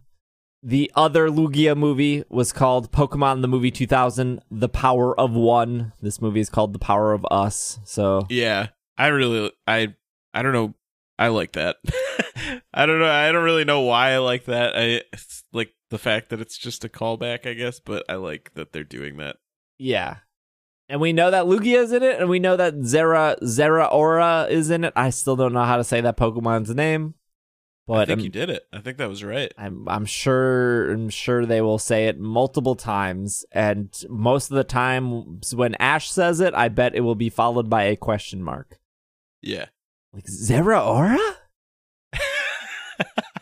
[0.64, 5.92] The other Lugia movie was called Pokemon the Movie 2000: The Power of One.
[6.00, 7.80] This movie is called The Power of Us.
[7.84, 9.94] So Yeah, I really, I,
[10.32, 10.74] I don't know.
[11.18, 11.76] I like that.
[12.72, 13.10] I don't know.
[13.10, 14.76] I don't really know why I like that.
[14.76, 18.52] I it's like the fact that it's just a callback, I guess, but I like
[18.54, 19.36] that they're doing that.
[19.78, 20.18] yeah,
[20.88, 24.70] and we know that Lugia is in it, and we know that Zera Zeraora is
[24.70, 24.92] in it.
[24.94, 27.14] I still don't know how to say that Pokemon's name,
[27.86, 28.66] but I think I'm, you did it.
[28.72, 29.52] I think that was right.
[29.58, 34.64] I'm I'm sure I'm sure they will say it multiple times, and most of the
[34.64, 38.78] time when Ash says it, I bet it will be followed by a question mark.
[39.40, 39.66] Yeah.
[40.12, 41.18] Like Zeraora?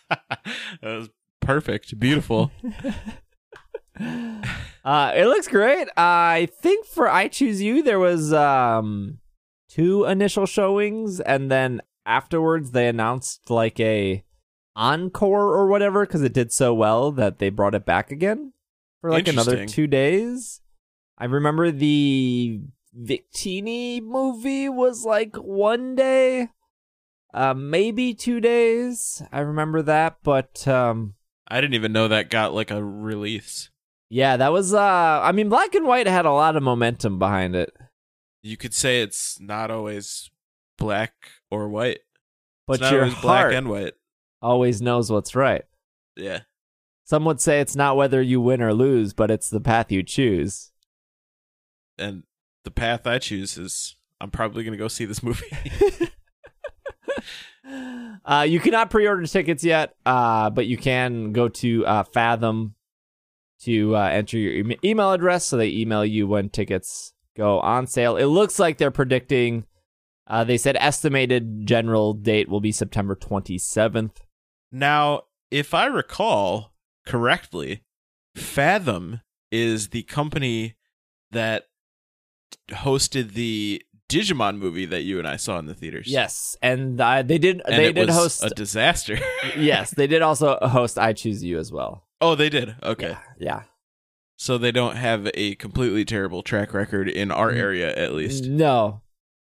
[0.09, 0.39] that
[0.83, 1.99] was perfect.
[1.99, 2.51] Beautiful.
[4.83, 5.89] Uh, it looks great.
[5.95, 9.19] I think for I Choose You, there was um
[9.69, 14.25] two initial showings, and then afterwards they announced like a
[14.77, 18.53] encore or whatever because it did so well that they brought it back again
[19.01, 20.61] for like another two days.
[21.19, 22.61] I remember the
[22.99, 26.49] Victini movie was like one day,
[27.35, 29.23] uh, maybe two days.
[29.33, 31.15] I remember that, but um.
[31.49, 33.71] I didn't even know that got like a release.
[34.09, 37.55] Yeah, that was uh I mean Black and White had a lot of momentum behind
[37.55, 37.73] it.
[38.43, 40.31] You could say it's not always
[40.79, 41.13] black
[41.51, 42.01] or white.
[42.67, 43.95] But it's your heart black and white.
[44.43, 45.65] Always knows what's right.
[46.17, 46.41] Yeah.
[47.05, 50.03] Some would say it's not whether you win or lose, but it's the path you
[50.03, 50.71] choose.
[51.99, 52.23] And
[52.65, 55.47] the path I choose is I'm probably gonna go see this movie.
[58.25, 62.75] Uh, you cannot pre-order tickets yet, uh, but you can go to uh, Fathom
[63.63, 67.87] to uh, enter your em- email address, so they email you when tickets go on
[67.87, 68.17] sale.
[68.17, 69.65] It looks like they're predicting.
[70.27, 74.17] Uh, they said estimated general date will be September 27th.
[74.73, 76.73] Now, if I recall
[77.07, 77.83] correctly,
[78.37, 80.77] Fathom is the company
[81.33, 81.65] that
[82.71, 86.07] hosted the Digimon movie that you and I saw in the theaters.
[86.09, 87.63] Yes, and uh, they did.
[87.65, 88.45] and they it did was host.
[88.45, 89.19] a disaster.
[89.57, 92.07] yes, they did also host I Choose You as well.
[92.21, 92.75] oh, they did.
[92.83, 93.63] Okay, Yeah.
[94.37, 98.45] so they don't have a completely terrible track record in our area, at least.
[98.45, 99.03] No.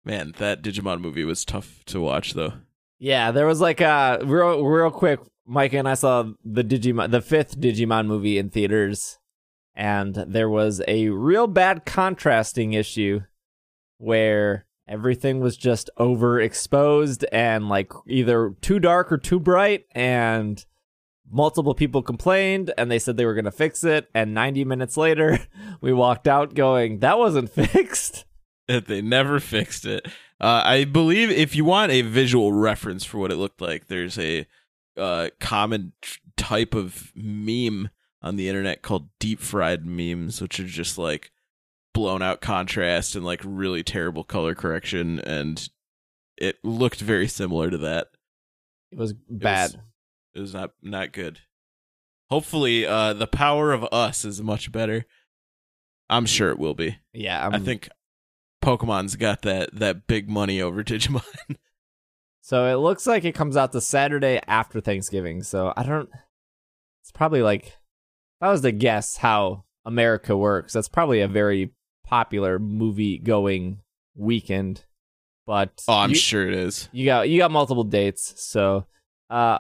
[0.05, 2.55] Man, that Digimon movie was tough to watch, though.
[3.03, 5.19] Yeah, there was like a real real quick.
[5.45, 9.19] Mike and I saw the Digimon, the fifth Digimon movie in theaters,
[9.75, 13.23] and there was a real bad contrasting issue
[13.99, 20.65] where everything was just overexposed and like either too dark or too bright, and
[21.29, 25.41] multiple people complained, and they said they were gonna fix it, and 90 minutes later,
[25.81, 28.27] we walked out going, "That wasn't fixed."
[28.69, 30.07] they never fixed it.
[30.43, 34.19] Uh, I believe if you want a visual reference for what it looked like, there's
[34.19, 34.45] a
[34.97, 40.65] uh, common t- type of meme on the internet called deep fried memes, which are
[40.67, 41.31] just like
[41.95, 45.69] blown out contrast and like really terrible color correction, and
[46.37, 48.09] it looked very similar to that.
[48.91, 49.81] It was bad.
[50.35, 51.39] It was not not good.
[52.31, 55.05] Hopefully, uh, the power of us is much better.
[56.11, 56.99] I'm sure it will be.
[57.13, 57.89] Yeah, I think
[58.63, 61.23] Pokemon's got that that big money over Digimon.
[62.45, 65.45] So it looks like it comes out the Saturday after Thanksgiving.
[65.45, 66.11] So I don't.
[67.01, 71.71] It's probably like, if I was to guess how America works, that's probably a very
[72.05, 73.79] popular movie going
[74.17, 74.85] weekend.
[75.47, 76.89] But oh, I'm you, sure it is.
[76.93, 78.35] you got you got multiple dates.
[78.45, 78.87] So,
[79.31, 79.59] uh,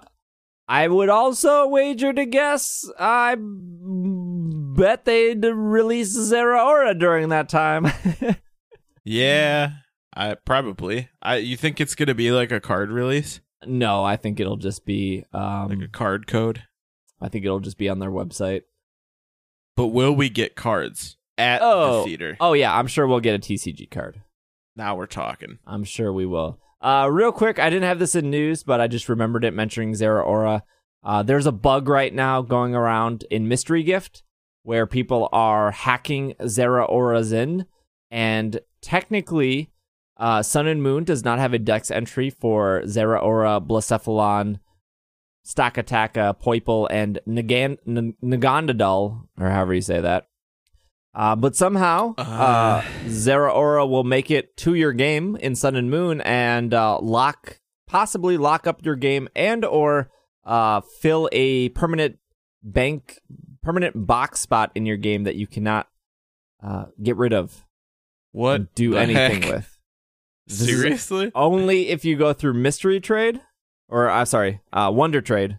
[0.68, 2.84] I would also wager to guess.
[2.98, 7.86] I bet they'd release Zeraora during that time.
[9.04, 9.70] Yeah,
[10.14, 11.08] I probably.
[11.22, 14.84] I you think it's gonna be like a card release, no, I think it'll just
[14.84, 15.24] be.
[15.32, 16.62] Um, like a card code?
[17.20, 18.62] I think it'll just be on their website.
[19.76, 21.98] But will we get cards at Oh.
[21.98, 22.36] the theater?
[22.40, 24.20] Oh yeah, I'm sure we'll get a TCG card.
[24.76, 25.58] Now we're talking.
[25.66, 26.58] I'm sure we will.
[26.80, 29.92] Uh, real quick, I didn't have this in news, but I just remembered it mentioning
[29.92, 30.62] Zeraora.
[31.04, 34.22] Uh, there's a bug right now going around in Mystery Gift
[34.64, 37.66] where people are hacking Zeraora's in,
[38.10, 39.70] and technically,
[40.18, 44.58] uh, Sun and Moon does not have a Dex entry for Zeraora, Blacephalon,
[45.46, 50.26] Stakataka, Poipole, and Nagan- N- Nagandadal, or however you say that.
[51.14, 52.82] Uh, but somehow, uh, Uh.
[53.06, 58.36] Zeraora will make it to your game in Sun and Moon and uh, lock, possibly
[58.38, 60.10] lock up your game and or
[60.44, 62.16] uh, fill a permanent
[62.62, 63.18] bank,
[63.62, 65.88] permanent box spot in your game that you cannot
[66.62, 67.66] uh, get rid of,
[68.32, 68.74] What?
[68.74, 69.52] do anything heck?
[69.52, 69.68] with.
[70.48, 71.30] This Seriously?
[71.36, 73.40] only if you go through Mystery Trade,
[73.88, 75.58] or I'm sorry, uh, Wonder Trade.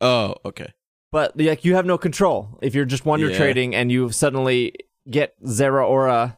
[0.00, 0.72] Oh, okay.
[1.12, 3.36] But like you have no control if you're just wonder Yeah.
[3.36, 4.72] trading and you suddenly
[5.10, 6.36] get Zera Zeraora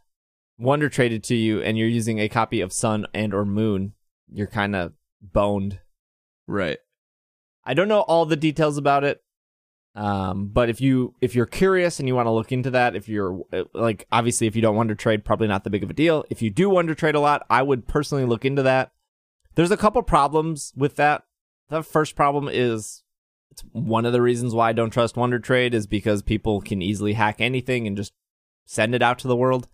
[0.58, 3.94] wonder traded to you and you're using a copy of Sun and or Moon,
[4.30, 4.92] you're kind of
[5.22, 5.78] boned.
[6.46, 6.78] Right.
[7.64, 9.22] I don't know all the details about it.
[9.94, 13.08] Um, but if you if you're curious and you want to look into that, if
[13.08, 15.94] you're uh, like obviously if you don't wonder trade, probably not the big of a
[15.94, 16.24] deal.
[16.30, 18.92] If you do wonder trade a lot, I would personally look into that.
[19.56, 21.24] There's a couple problems with that.
[21.68, 23.02] The first problem is
[23.50, 26.82] it's one of the reasons why I don't trust wonder trade is because people can
[26.82, 28.12] easily hack anything and just
[28.66, 29.68] send it out to the world.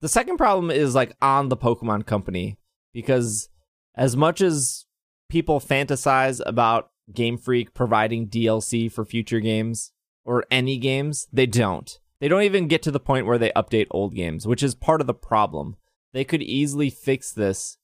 [0.00, 2.58] The second problem is like on the Pokemon company
[2.92, 3.48] because
[3.94, 4.84] as much as
[5.28, 9.92] people fantasize about Game Freak providing DLC for future games
[10.24, 11.98] or any games, they don't.
[12.20, 15.00] They don't even get to the point where they update old games, which is part
[15.00, 15.76] of the problem.
[16.12, 17.78] They could easily fix this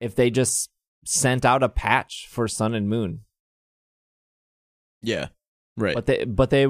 [0.00, 0.70] if they just
[1.04, 3.20] sent out a patch for Sun and Moon.
[5.02, 5.28] Yeah.
[5.76, 5.94] Right.
[5.94, 6.66] But they but they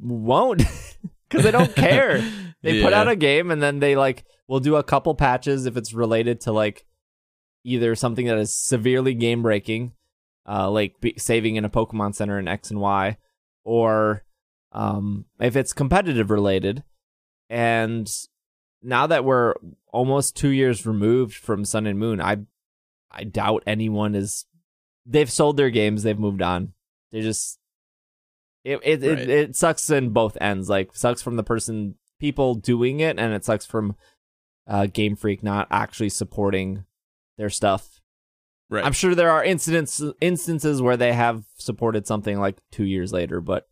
[0.00, 0.62] won't
[1.30, 2.22] cuz they don't care.
[2.62, 5.76] They put out a game and then they like will do a couple patches if
[5.76, 6.86] it's related to like
[7.64, 9.92] either something that is severely game breaking,
[10.48, 13.16] uh, like be- saving in a Pokemon Center in X and Y,
[13.64, 14.24] or
[14.72, 16.82] um, if it's competitive related.
[17.50, 18.10] And
[18.82, 19.54] now that we're
[19.92, 22.38] almost two years removed from Sun and Moon, I
[23.10, 24.46] I doubt anyone is.
[25.06, 26.02] They've sold their games.
[26.02, 26.72] They've moved on.
[27.12, 27.58] They just
[28.64, 29.18] it it, Right.
[29.18, 30.68] it it sucks in both ends.
[30.68, 33.96] Like sucks from the person people doing it, and it sucks from
[34.66, 36.84] uh, Game Freak not actually supporting
[37.36, 38.00] their stuff.
[38.74, 38.84] Right.
[38.84, 43.40] I'm sure there are incidents instances where they have supported something like two years later,
[43.40, 43.68] but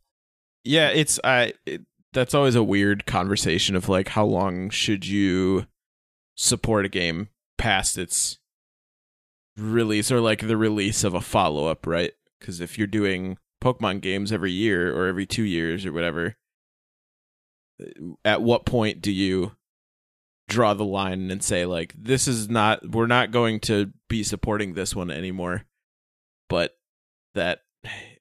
[0.64, 1.54] yeah, it's I.
[1.66, 5.66] It, that's always a weird conversation of like how long should you
[6.34, 8.38] support a game past its
[9.56, 12.12] release or like the release of a follow up, right?
[12.38, 16.36] Because if you're doing Pokemon games every year or every two years or whatever,
[18.24, 19.52] at what point do you
[20.48, 24.74] draw the line and say like this is not we're not going to be supporting
[24.74, 25.64] this one anymore.
[26.50, 26.76] But
[27.34, 27.60] that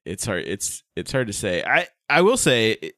[0.06, 1.62] it's hard it's it's hard to say.
[1.62, 2.92] I i will say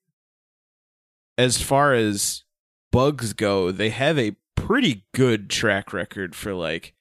[1.36, 2.44] as far as
[2.92, 6.94] bugs go they have a pretty good track record for like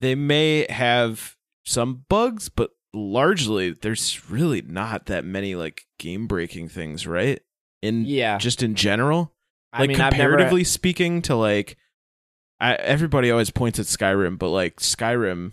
[0.00, 6.68] they may have some bugs but largely there's really not that many like game breaking
[6.68, 7.40] things right?
[7.82, 9.32] In yeah, just in general?
[9.72, 11.76] I like mean, I've never- comparatively speaking to like
[12.60, 15.52] I, everybody always points at Skyrim, but like Skyrim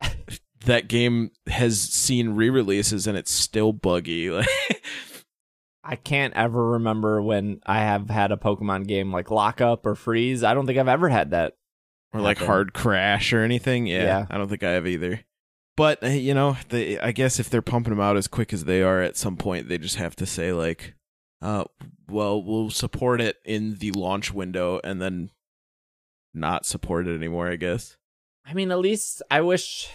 [0.64, 4.30] that game has seen re-releases and it's still buggy.
[4.44, 4.82] Like
[5.86, 9.94] I can't ever remember when I have had a Pokemon game like lock up or
[9.94, 10.42] freeze.
[10.42, 11.56] I don't think I've ever had that.
[12.14, 12.46] or like happen.
[12.46, 13.86] hard crash or anything.
[13.86, 14.26] Yeah, Yeah.
[14.30, 15.20] I don't think I have either.
[15.76, 18.64] But uh, you know, they I guess if they're pumping them out as quick as
[18.64, 20.94] they are, at some point they just have to say like,
[21.42, 21.64] uh,
[22.08, 25.30] well, we'll support it in the launch window and then
[26.34, 27.48] not support it anymore.
[27.50, 27.96] I guess.
[28.44, 29.88] I mean, at least I wish,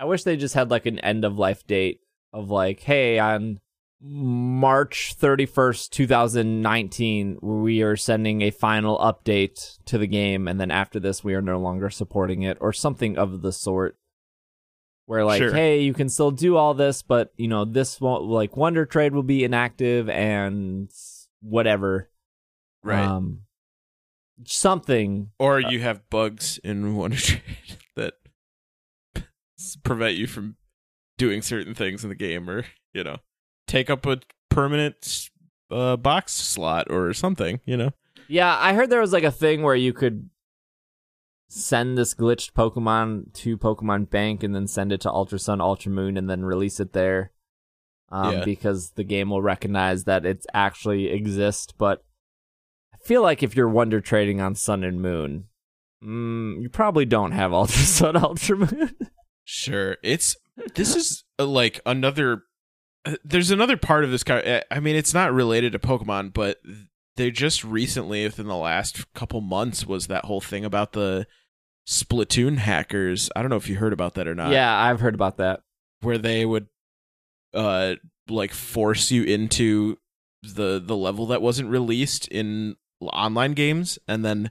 [0.00, 2.00] I wish they just had like an end of life date
[2.32, 3.60] of like, hey, on
[4.00, 11.00] March 31st, 2019, we are sending a final update to the game, and then after
[11.00, 13.96] this, we are no longer supporting it, or something of the sort.
[15.06, 15.54] Where, like, Sure.
[15.54, 19.14] hey, you can still do all this, but, you know, this won't, like, Wonder Trade
[19.14, 20.90] will be inactive and
[21.40, 22.10] whatever.
[22.82, 23.02] Right.
[23.04, 23.45] Um,
[24.44, 25.30] something.
[25.38, 27.42] or you have bugs in Wonder Trade
[27.96, 28.14] that
[29.82, 30.56] prevent you from
[31.18, 33.18] doing certain things in the game, or you know,
[33.66, 34.20] take up a
[34.50, 35.30] permanent
[35.70, 37.60] uh, box slot or something.
[37.64, 37.90] You know.
[38.28, 40.28] Yeah, I heard there was, like, a thing where you could
[41.48, 45.92] send this glitched Pokemon to Pokemon Bank and then send it to Ultra Sun, Ultra
[45.92, 47.30] Moon, and then release it there.
[48.08, 48.44] Um, Yeah.
[48.44, 51.72] because the game will recognize that it's actually exists.
[51.72, 52.04] But
[53.06, 55.44] feel like if you're Wonder Trading on Sun and Moon,
[56.04, 58.96] mm, you probably don't have Ultra Sun, Ultra Moon.
[59.44, 59.96] Sure.
[60.02, 60.36] It's
[60.74, 62.42] this is uh, like another.
[63.04, 64.24] uh, There's another part of this.
[64.24, 66.58] car- uh, I mean, it's not related to Pokemon, but
[67.16, 71.26] they just recently, within the last couple months, was that whole thing about the
[71.88, 73.30] Splatoon hackers.
[73.36, 74.50] I don't know if you heard about that or not.
[74.50, 75.60] yeah, I've heard about that.
[76.00, 76.66] where they would
[77.54, 77.94] uh
[78.28, 79.96] like force you into
[80.42, 84.50] the the level that wasn't released in online games and then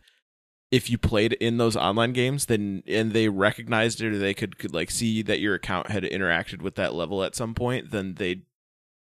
[0.71, 4.57] if you played in those online games then and they recognized it or they could,
[4.57, 8.15] could like see that your account had interacted with that level at some point then
[8.15, 8.43] they'd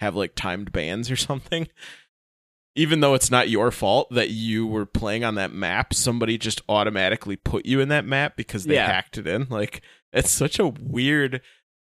[0.01, 1.69] have like timed bans or something.
[2.77, 6.63] Even though it's not your fault that you were playing on that map somebody just
[6.69, 8.87] automatically put you in that map because they Yeah.
[8.87, 9.47] hacked it in.
[9.51, 9.83] Like
[10.13, 11.41] it's such a weird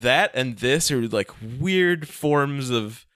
[0.00, 1.30] that and this are like
[1.60, 3.06] weird forms of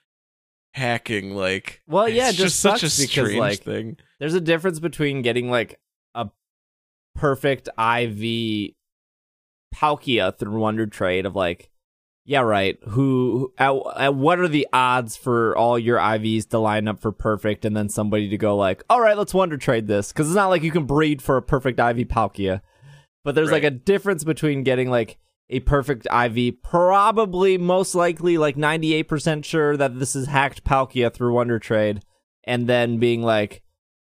[0.73, 5.21] hacking like Well, yeah, it's just such a strange like, thing There's a difference between
[5.21, 5.79] getting like
[6.15, 6.29] a
[7.15, 8.73] perfect IV
[9.75, 11.69] Palkia through Wonder Trade of like,
[12.25, 12.77] yeah, right.
[12.89, 17.11] Who, at, at what are the odds for all your IVs to line up for
[17.11, 20.35] perfect, and then somebody to go like, all right, let's Wonder Trade this because it's
[20.35, 22.61] not like you can breed for a perfect IV Palkia,
[23.23, 25.17] but there's like a difference between getting like
[25.49, 31.33] a perfect IV, probably most likely like 98% sure that this is hacked Palkia through
[31.33, 32.01] Wonder Trade,
[32.43, 33.61] and then being like,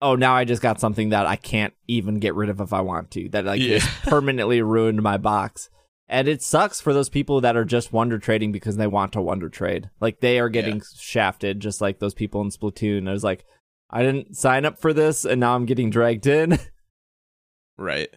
[0.03, 2.81] oh, now I just got something that I can't even get rid of if I
[2.81, 3.29] want to.
[3.29, 3.79] That like Yeah.
[3.79, 5.69] just permanently ruined my box.
[6.07, 9.21] And it sucks for those people that are just wonder trading because they want to
[9.21, 9.89] wonder trade.
[9.99, 13.07] Like they are getting shafted, just like those people in Splatoon.
[13.09, 13.45] I was like,
[13.89, 16.59] I didn't sign up for this, and now I'm getting dragged in.
[17.77, 18.09] right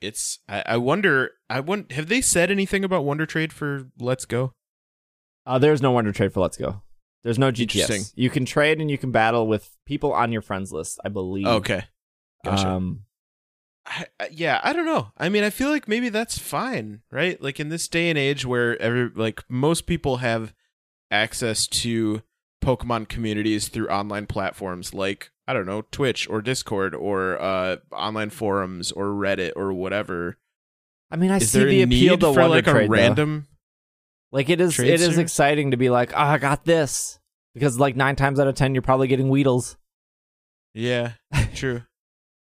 [0.00, 4.24] it's I, I wonder i wouldn't have they said anything about wonder trade for let's
[4.24, 4.52] go
[5.46, 6.82] Uh, there's no wonder trade for Let's Go.
[7.22, 7.52] There's no.
[7.52, 8.12] GTS.
[8.16, 11.46] You can trade and you can battle with people on your friends list, I believe.
[11.46, 11.84] okay
[12.44, 13.02] gotcha Um,
[13.86, 15.10] I, yeah, I don't know.
[15.18, 17.40] I mean, I feel like maybe that's fine, right?
[17.42, 20.54] Like in this day and age where every like most people have
[21.10, 22.22] access to
[22.62, 28.30] Pokemon communities through online platforms like I don't know, Twitch or Discord or uh online
[28.30, 30.38] forums or Reddit or whatever.
[31.10, 32.90] I mean, I Is see the appeal to wonder like trade.
[32.90, 33.42] a though.
[34.32, 37.18] Like it is, trade it is exciting to be like, oh, I got this
[37.54, 39.76] because like nine times out of ten, you're probably getting Weedles.
[40.74, 41.12] Yeah,
[41.54, 41.82] true.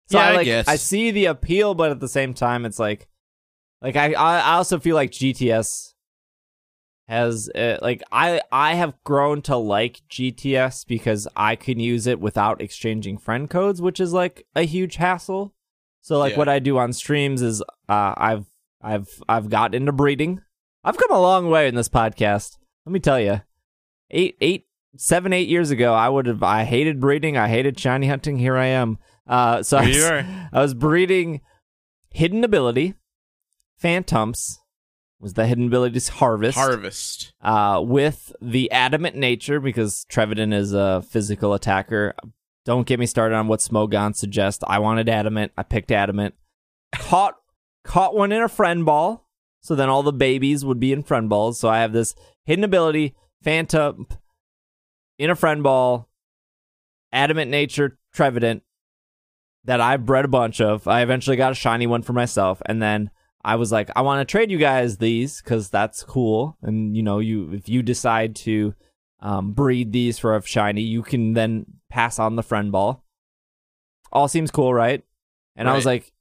[0.09, 0.67] So Yeah, I I like, guess.
[0.67, 3.07] I see the appeal, but at the same time, it's like,
[3.82, 5.93] like I, I I also feel like GTS
[7.07, 12.19] has uh, like I I have grown to like GTS because I can use it
[12.19, 15.53] without exchanging friend codes, which is like a huge hassle.
[16.01, 16.38] So like Yeah.
[16.39, 18.45] what I do on streams is uh, I've
[18.82, 20.41] I've I've got into breeding.
[20.84, 22.57] I've come a long way in this podcast.
[22.86, 23.41] Let me tell you,
[24.11, 27.38] eight eight seven eight years ago, I would have I hated breeding.
[27.38, 28.38] I hated shiny hunting.
[28.38, 28.97] Here I am.
[29.27, 30.49] Uh, so I was, are.
[30.53, 31.41] I was breeding
[32.11, 32.95] hidden ability,
[33.82, 34.57] Phantumps
[35.19, 37.34] was the hidden abilities harvest, Harvest.
[37.41, 42.15] uh, with the adamant nature because Trevenant is a physical attacker.
[42.65, 44.63] Don't get me started on what Smogon suggests.
[44.67, 45.51] I wanted adamant.
[45.57, 46.36] I picked adamant.
[46.95, 47.36] Caught
[47.84, 49.28] caught one in a friend ball.
[49.62, 51.60] So then all the babies would be in friend balls.
[51.60, 54.12] So I have this hidden ability, Phantump
[55.18, 56.10] in a friend ball,
[57.12, 58.64] adamant nature, Trevenant,
[59.66, 60.88] that I bred a bunch of.
[60.88, 63.12] I eventually got a shiny one for myself, and then
[63.43, 66.57] I was like, I want to trade you guys these because that's cool.
[66.62, 68.74] And you know, you if you decide to
[69.20, 73.03] um, breed these for a shiny, you can then pass on the friend ball.
[74.12, 75.03] All seems cool, right?
[75.55, 76.14] And I was like,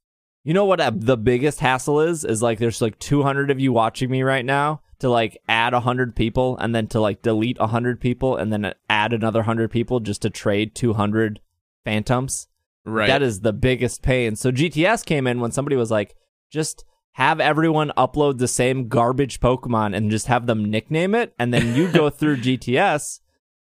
[0.49, 0.81] you know what?
[0.81, 4.43] uh, the biggest hassle is is like there's like 200 of you watching me right
[4.43, 8.73] now to like add 100 people and then to like delete 100 people and then
[8.89, 11.39] add another 100 people just to trade 200
[11.85, 12.47] Phantumps.
[12.83, 13.05] Right.
[13.05, 14.35] That is the biggest pain.
[14.35, 16.15] So GTS came in when somebody was like,
[16.49, 21.53] just have everyone upload the same garbage Pokemon and just have them nickname it, and
[21.53, 23.19] then you go through GTS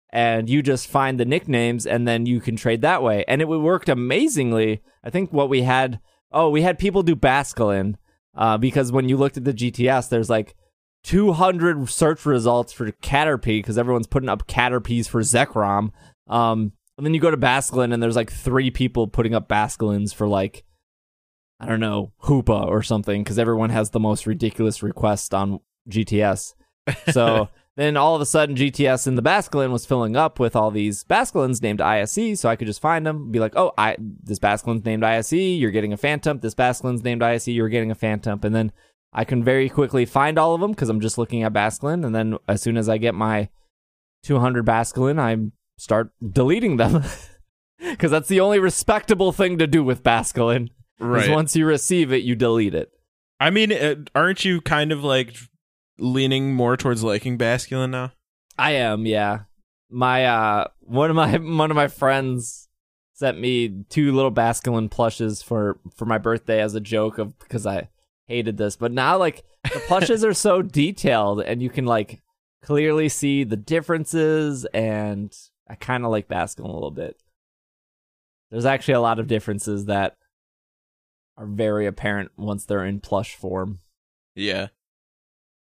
[0.09, 3.23] and you just find the nicknames and then you can trade that way.
[3.25, 4.81] And it worked amazingly.
[5.01, 6.01] I think what we had,
[6.33, 7.95] oh, we had people do Basculin
[8.35, 10.55] uh, because when you looked at the GTS, there's like
[11.03, 15.91] 200 search results for Caterpie because everyone's putting up Caterpies for Zekrom.
[16.27, 20.13] Um, and then you go to Basculin and there's like three people putting up Basculins
[20.13, 20.63] for like,
[21.59, 25.59] I don't know, Hoopa or something because everyone has the most ridiculous request on
[25.89, 26.55] GTS.
[27.11, 30.69] So then all of a sudden GTS in the Basculin was filling up with all
[30.69, 34.39] these Basculins named ISE, so I could just find them, be like, oh, I this
[34.39, 36.41] Basculin's named ISE, you're getting a Phantump.
[36.41, 38.43] This Basculin's named ISE, you're getting a Phantump.
[38.43, 38.71] And then
[39.11, 42.05] I can very quickly find all of them because I'm just looking at Basculin.
[42.05, 43.49] And then as soon as I get my
[44.23, 47.03] 200 Basculin, I start deleting them
[47.79, 50.69] because that's the only respectable thing to do with Basculin.
[50.99, 51.29] Right.
[51.29, 52.91] Once you receive it, you delete it.
[53.39, 55.35] I mean, aren't you kind of like
[55.97, 58.11] leaning more towards liking Basculin now?
[58.57, 59.41] I am, yeah.
[59.89, 62.67] My uh one of my one of my friends
[63.13, 67.65] sent me two little Basculin plushes for for my birthday as a joke of because
[67.65, 67.89] I
[68.27, 68.75] hated this.
[68.75, 72.21] But now like the plushes are so detailed and you can like
[72.61, 75.35] clearly see the differences and
[75.67, 77.17] I kind of like Basculin a little bit.
[78.49, 80.15] There's actually a lot of differences that
[81.37, 83.79] are very apparent once they're in plush form.
[84.35, 84.67] Yeah.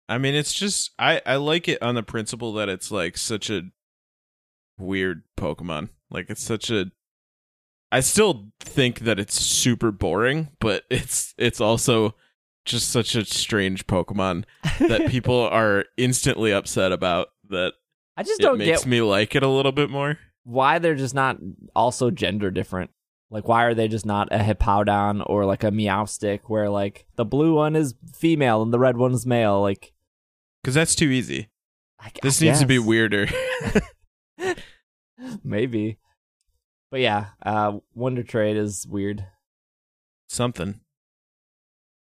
[0.09, 3.51] I mean, it's just I I like it on the principle that it's like such
[3.51, 3.63] a
[4.79, 5.91] weird Pokemon.
[6.11, 6.87] Like it's such a
[7.91, 12.15] I still think that it's super boring, but it's it's also
[12.65, 14.45] just such a strange Pokemon
[14.79, 17.73] that people are instantly upset about that
[18.17, 20.19] I just it don't makes get me like it a little bit more.
[20.45, 21.39] why they're just not
[21.75, 22.91] also gender different.
[23.31, 27.27] Like, why are they just not a Hippowdon or like a Meowstic, where like the
[27.27, 29.61] blue one is female and the red one is male?
[29.61, 29.93] Like,
[30.65, 31.49] Cuz that's too easy.
[32.01, 33.27] I, This I needs to be weirder.
[35.45, 35.99] maybe.
[36.91, 39.27] But yeah, uh, Wonder Trade is weird.
[40.29, 40.81] something.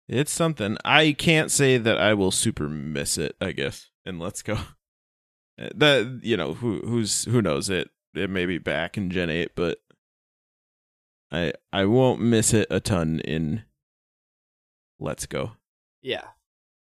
[0.09, 0.78] It's something.
[0.86, 3.90] I can't say that I will super miss it, I guess.
[4.06, 4.54] And let's go.
[4.54, 7.90] Uh, That you know, who who's who knows it.
[8.14, 9.78] It may be back in Gen 8, but
[11.32, 13.64] I I won't miss it a ton in
[15.00, 15.52] Let's Go.
[16.00, 16.24] Yeah.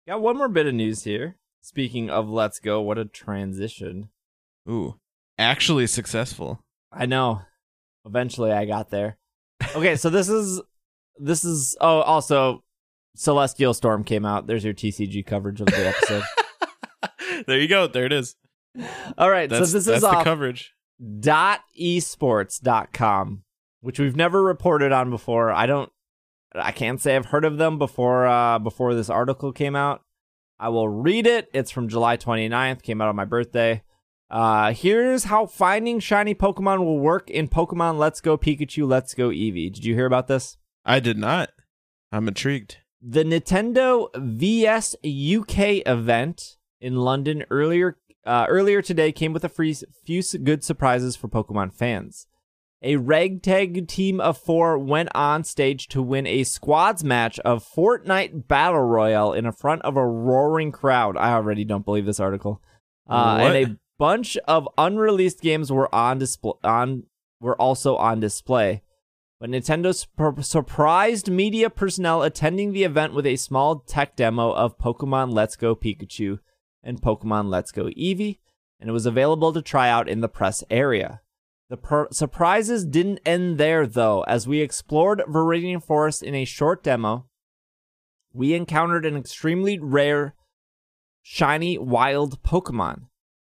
[0.07, 1.38] Got one more bit of news here.
[1.66, 4.09] Speaking of Let's Go, what a transition.
[4.70, 4.99] Ooh.
[5.39, 6.59] Actually successful.
[6.91, 7.41] I know.
[8.05, 9.18] Eventually I got there.
[9.76, 10.61] Okay, so this is
[11.18, 12.63] this is oh also
[13.16, 14.45] Celestial Storm came out.
[14.45, 16.24] There's your TCG coverage of the episode.
[17.47, 17.88] there you go.
[17.88, 18.36] There it is.
[19.18, 20.76] All right, That's, so this that's is the coverage.
[21.20, 23.41] dot esports.com,
[23.82, 25.51] which we've never reported on before.
[25.51, 25.91] I don't
[26.53, 30.05] I can't say I've heard of them before uh before this article came out.
[30.60, 31.49] I will read it.
[31.53, 33.84] It's from July 29th, came out on my birthday.
[34.30, 39.30] Uh here's how finding shiny Pokemon will work in Pokemon Let's Go Pikachu, Let's Go
[39.30, 39.72] Eevee.
[39.72, 40.58] Did you hear about this?
[40.84, 41.49] I did not.
[42.12, 42.78] I'm intrigued.
[43.01, 49.76] The Nintendo VS UK event in London earlier uh, earlier today came with a free,
[50.06, 52.28] few good surprises for Pokemon fans.
[52.86, 58.48] A ragtag team of four went on stage to win a squads match of Fortnite
[58.48, 61.18] Battle Royale in front of a roaring crowd.
[61.18, 62.62] I already don't believe this article.
[63.10, 66.54] Uh, and a bunch of unreleased games were on display.
[66.64, 67.08] On
[67.42, 68.84] were also on display.
[69.40, 74.78] But Nintendo sur- surprised media personnel attending the event with a small tech demo of
[74.78, 76.38] Pokemon Let's Go Pikachu
[76.84, 78.38] and Pokemon Let's Go Eevee,
[78.80, 81.22] and it was available to try out in the press area.
[81.70, 84.22] The per- surprises didn't end there, though.
[84.24, 87.26] As we explored Viridian Forest in a short demo,
[88.34, 90.36] we encountered an extremely rare,
[91.24, 93.07] shiny, wild Pokemon.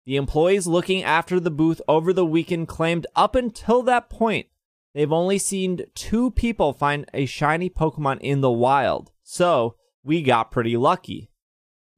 [0.07, 4.47] The employees looking after the booth over the weekend claimed up until that point,
[4.95, 9.13] they've only seen two people find a shiny Pokemon in the wild.
[9.23, 11.29] So, we got pretty lucky.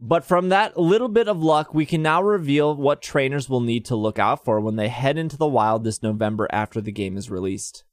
[0.03, 3.85] But from that little bit of luck, we can now reveal what trainers will need
[3.87, 7.19] to look out for when they head into the wild this November after the game
[7.19, 7.85] is released.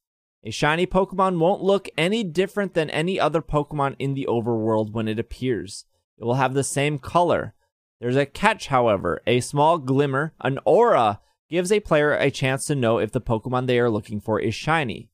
[0.44, 5.10] A shiny Pokemon won't look any different than any other Pokemon in the overworld when
[5.10, 5.84] it appears.
[6.18, 7.54] It will have the same color.
[8.00, 9.22] There's a catch, however.
[9.28, 13.68] A small glimmer, an aura, gives a player a chance to know if the Pokemon
[13.68, 15.10] they are looking for is shiny.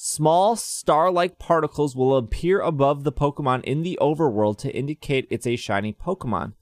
[0.00, 5.44] Small star like particles will appear above the Pokemon in the overworld to indicate it's
[5.44, 6.52] a shiny Pokemon.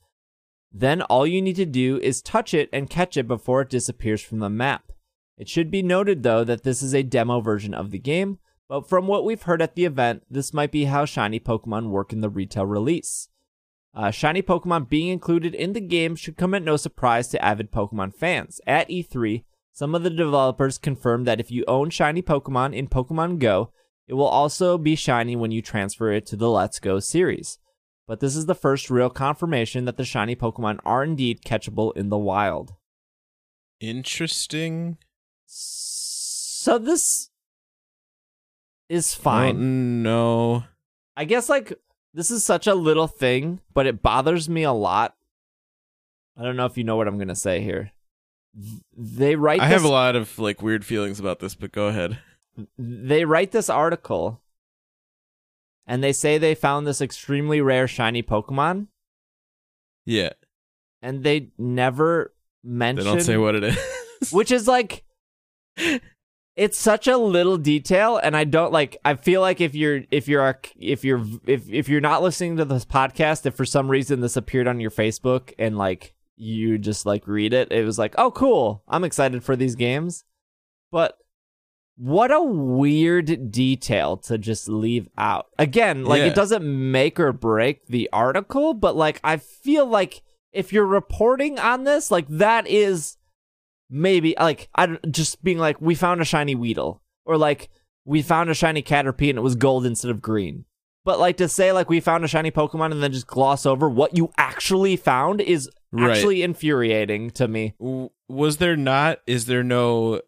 [0.73, 4.23] Then all you need to do is touch it and catch it before it disappears
[4.23, 4.91] from the map.
[5.37, 8.39] It should be noted though that this is a demo version of the game.
[8.71, 12.15] But from what we've heard at the event, this might be how shiny Pokemon work
[12.15, 13.29] in the retail release.
[13.95, 17.71] Uh, shiny Pokemon being included in the game should come at no surprise to avid
[17.71, 18.63] Pokemon fans.
[18.67, 19.45] At E3,
[19.77, 23.73] some of the developers confirmed that if you own shiny Pokemon in Pokemon Go,
[24.09, 27.59] it will also be shiny when you transfer it to the Let's Go series.
[28.09, 32.09] But this is the first real confirmation that the shiny Pokemon are indeed catchable in
[32.09, 32.73] the wild.
[33.79, 34.97] Interesting.
[35.45, 37.29] So this
[38.89, 40.03] is fine.
[40.03, 40.65] don't.
[41.19, 41.75] I guess like
[42.15, 45.15] this is such a little thing, but it bothers me a lot.
[46.35, 47.93] I don't know if you know what I'm gonna say here.
[48.59, 49.61] Th- They write.
[49.61, 52.19] I this, have a lot of like weird feelings about this, but go ahead.
[52.79, 54.41] They write this article,
[55.87, 58.87] and they say they found this extremely rare shiny Pokemon,
[60.07, 60.31] Yeah,
[61.03, 62.33] and they never
[62.65, 63.05] mention.
[63.05, 64.33] they don't say what it is.
[64.33, 65.05] which is like
[66.57, 70.27] it's such a little detail and i don't like i feel like if you're if
[70.27, 74.21] you're if you're if if you're not listening to this podcast if for some reason
[74.21, 78.15] this appeared on your facebook and like you just like read it it was like
[78.19, 80.25] oh cool i'm excited for these games
[80.93, 81.17] but
[81.97, 86.27] what a weird detail to just leave out again like Yeah.
[86.27, 90.23] it doesn't make or break the article but like i feel like
[90.53, 93.17] if you're reporting on this like that is
[93.89, 97.69] maybe like I just being like we found a shiny Weedle or like
[98.05, 100.65] we found a shiny Caterpie and it was gold instead of green.
[101.05, 103.89] But like to say like we found a shiny Pokemon and then just gloss over
[103.89, 106.17] what you actually found is Right.
[106.17, 107.75] actually infuriating to me.
[107.81, 109.21] W- Was there not?
[109.27, 110.21] Is there no?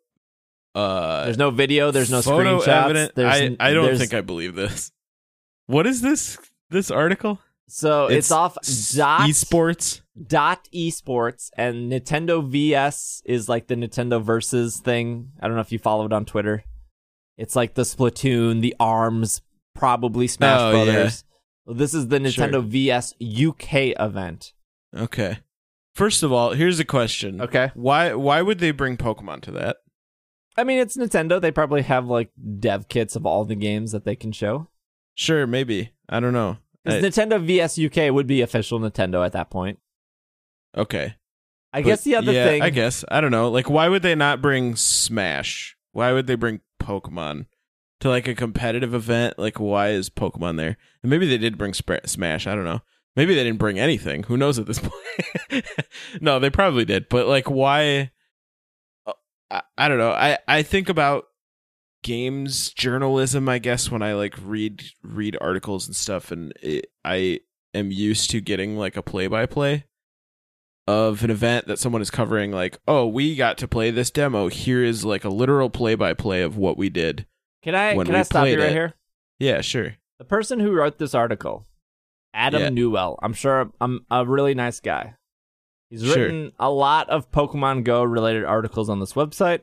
[0.74, 2.68] Uh, There's no video, there's no photo screenshots.
[2.84, 3.12] evidence?
[3.16, 4.92] There's, I I don't think I believe this.
[5.66, 6.38] What is this?
[6.70, 7.40] This article?
[7.68, 8.06] so.
[8.06, 10.02] It's, it's off S- dot esports.
[10.26, 15.32] dot esports and Nintendo VS is like the Nintendo versus thing.
[15.40, 16.62] I don't know if you follow it on Twitter.
[17.36, 19.42] It's like the Splatoon, the Arms,
[19.74, 20.84] probably Smash Oh, yeah.
[20.84, 21.24] Brothers.
[21.66, 22.46] Well, this is the Sure.
[22.46, 24.52] Nintendo VS UK event.
[24.96, 25.38] Okay.
[25.98, 27.40] First of all, here's a question.
[27.40, 27.72] Okay.
[27.74, 29.78] Why why would they bring Pokemon to that?
[30.56, 31.40] I mean, it's Nintendo.
[31.40, 32.30] They probably have like
[32.60, 34.68] dev kits of all the games that they can show.
[35.16, 35.90] Sure, maybe.
[36.08, 36.58] I don't know.
[36.86, 39.80] I- Nintendo VS UK would be official Nintendo at that point.
[40.76, 41.16] okay.
[41.72, 42.62] I But guess the other yeah, thing.
[42.62, 43.04] I guess.
[43.10, 43.50] I don't know.
[43.50, 45.76] Like why would they not bring Smash?
[45.92, 47.46] Why would they bring Pokemon
[48.00, 49.36] to like a competitive event?
[49.38, 50.76] Like why is Pokemon there?
[51.02, 52.80] And maybe they did bring Smash, I don't know.
[53.18, 54.22] Maybe they didn't bring anything.
[54.22, 54.78] Who knows at this
[55.50, 55.64] point?
[56.20, 57.08] no, they probably did.
[57.08, 58.12] But like why
[59.06, 59.12] uh,
[59.50, 60.12] I, I don't know.
[60.12, 61.24] I I think about
[62.04, 67.40] games journalism i guess when i like read read articles and stuff and it, i
[67.74, 69.84] am used to getting like a play by play
[70.86, 74.46] of an event that someone is covering like oh we got to play this demo
[74.46, 77.26] here is like a literal play by play of what we did
[77.64, 78.72] can I can I stop you right it.
[78.72, 78.94] here?
[79.40, 81.66] yeah sure The person who wrote this article,
[82.34, 82.68] Adam Yeah.
[82.70, 85.14] Newell, I'm sure I'm a really nice guy.
[85.90, 86.16] He's Sure.
[86.24, 89.60] written a lot of Pokemon Go related articles on this website.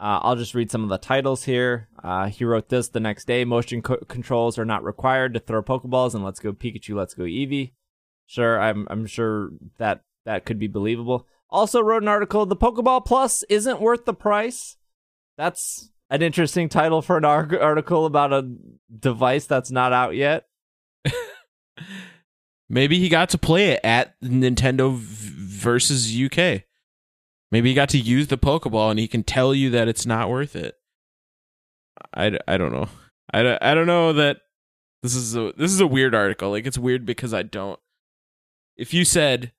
[0.00, 1.88] Uh, I'll just read some of the titles here.
[2.02, 3.44] Uh, he wrote this the next day.
[3.44, 7.22] Motion co- controls are not required to throw Pokeballs and Let's Go Pikachu, Let's Go
[7.22, 7.72] Eevee.
[8.26, 11.28] Sure, I'm I'm sure that that could be believable.
[11.48, 12.44] Also wrote an article.
[12.44, 14.76] The Pokeball Plus isn't worth the price.
[15.38, 18.50] That's an interesting title for an arg- article about a
[18.98, 20.46] device that's not out yet.
[22.68, 26.64] maybe he got to play it at nintendo versus uk
[27.54, 30.28] maybe he got to use the pokeball and he can tell you that it's not
[30.28, 30.74] worth it.
[32.12, 32.88] I, I don't know.
[33.32, 34.38] I, I don't know that
[35.04, 36.50] this is a this is a weird article.
[36.50, 37.78] Like it's weird because i don't
[38.76, 39.52] if you said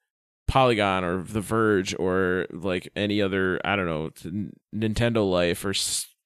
[0.48, 4.10] polygon or the verge or like any other i don't know
[4.76, 5.74] nintendo life or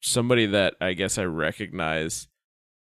[0.02, 2.28] somebody that i guess i recognize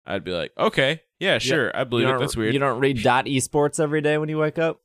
[0.07, 3.26] i'd be like okay yeah sure i believe it that's weird You don't read dot
[3.26, 4.80] esports every day when you wake up.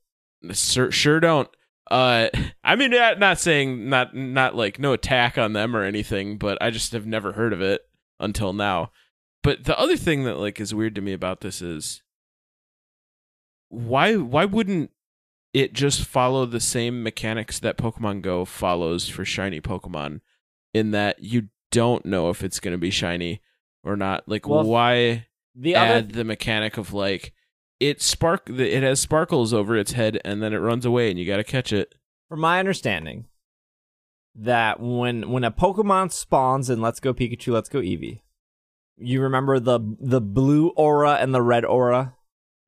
[0.52, 1.48] Sure, sure don't.
[1.90, 2.28] Uh,
[2.64, 6.58] I mean, not, not saying not not like no attack on them or anything, but
[6.60, 7.82] I just have never heard of it
[8.20, 8.90] until now.
[9.42, 12.02] But the other thing that like is weird to me about this is
[13.68, 14.90] why why wouldn't
[15.52, 20.20] it just follow the same mechanics that Pokemon Go follows for shiny Pokemon
[20.72, 23.40] in that you don't know if it's going to be shiny
[23.82, 24.28] or not.
[24.28, 27.32] Like Well, why The add other the mechanic of like
[27.80, 31.26] it spark it has sparkles over its head and then it runs away and you
[31.26, 31.94] got to catch it.
[32.28, 33.26] from my understanding,
[34.34, 38.20] that when when a Pokemon spawns in Let's Go Pikachu, Let's Go Eevee,
[38.96, 42.14] you remember the the blue aura and the red aura.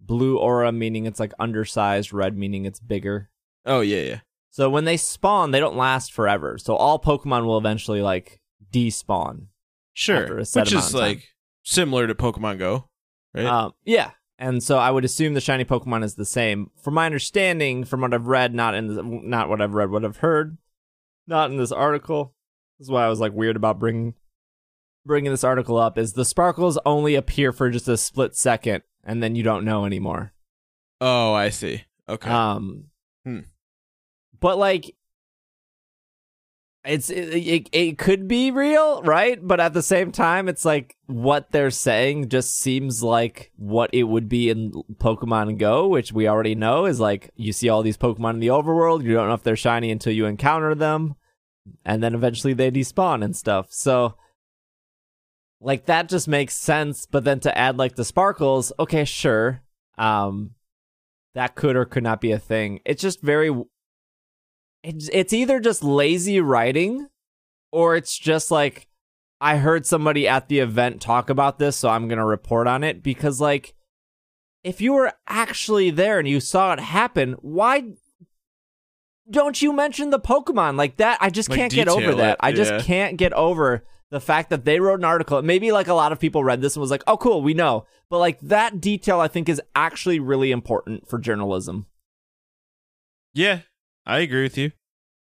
[0.01, 3.30] Blue aura meaning it's like undersized, red meaning it's bigger.
[3.64, 4.20] Oh yeah, yeah.
[4.51, 6.57] So when they spawn, they don't last forever.
[6.59, 8.41] So all Pokemon will eventually like
[8.72, 9.47] despawn.
[9.93, 10.22] Sure.
[10.22, 11.28] after a set Which is like
[11.66, 12.88] similar to Pokemon Go,
[13.34, 13.44] right?
[13.44, 14.12] Um, yeah.
[14.38, 16.70] And so I would assume the shiny Pokemon is the same.
[16.82, 20.04] From my understanding, from what I've read, not in the, not what I've read, what
[20.04, 20.58] I've heard,
[21.26, 22.34] not in this article.
[22.78, 24.14] This is why I was like weird about bringing
[25.06, 25.96] bringing this article up.
[25.98, 29.84] Is the sparkles only appear for just a split second, and then you don't know
[29.86, 30.32] anymore.
[31.00, 31.84] oh, I see.
[32.08, 32.30] Okay.
[32.30, 32.84] Um,
[33.24, 33.40] Hmm.
[34.38, 34.94] but like,
[36.87, 39.39] it's it, it, it could be real, right?
[39.41, 44.05] But at the same time, it's like what they're saying just seems like what it
[44.05, 47.99] would be in Pokemon Go, which we already know is like you see all these
[47.99, 51.16] Pokemon in the overworld, you don't know if they're shiny until you encounter them,
[51.84, 53.68] and then eventually they despawn and stuff.
[53.70, 54.16] So.
[55.59, 59.62] Like that just makes sense, but then to add like the sparkles, okay, sure.
[59.97, 60.51] Um,
[61.34, 62.80] that could or could not be a thing.
[62.84, 63.51] It's just very
[64.83, 67.09] it's it's either just lazy writing
[67.72, 68.87] or it's just like
[69.41, 72.85] I heard somebody at the event talk about this so I'm going to report on
[72.85, 73.74] it because like
[74.64, 77.85] if you were actually there and you saw it happen, why
[79.31, 81.18] don't you mention the Pokemon like that?
[81.20, 82.33] I just Like, can't get over detail that.
[82.33, 85.41] it, I just can't get over the fact that they wrote an article.
[85.43, 87.87] Maybe like a lot of people read this and was like, "Oh, cool, we know."
[88.09, 91.87] But like that detail, I think is actually really important for journalism.
[93.35, 93.61] yeah,
[94.07, 94.72] I agree with you.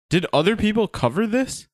[0.08, 1.66] Did other people cover this?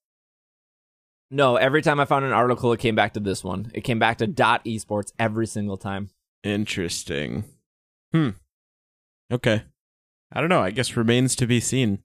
[1.31, 3.71] No, every time I found an article, it came back to this one.
[3.75, 6.11] It came back to dot esports every single time.
[6.45, 7.45] Interesting.
[8.13, 8.31] Hmm.
[9.33, 9.65] Okay.
[10.33, 10.63] I don't know.
[10.63, 12.03] I guess remains to be seen.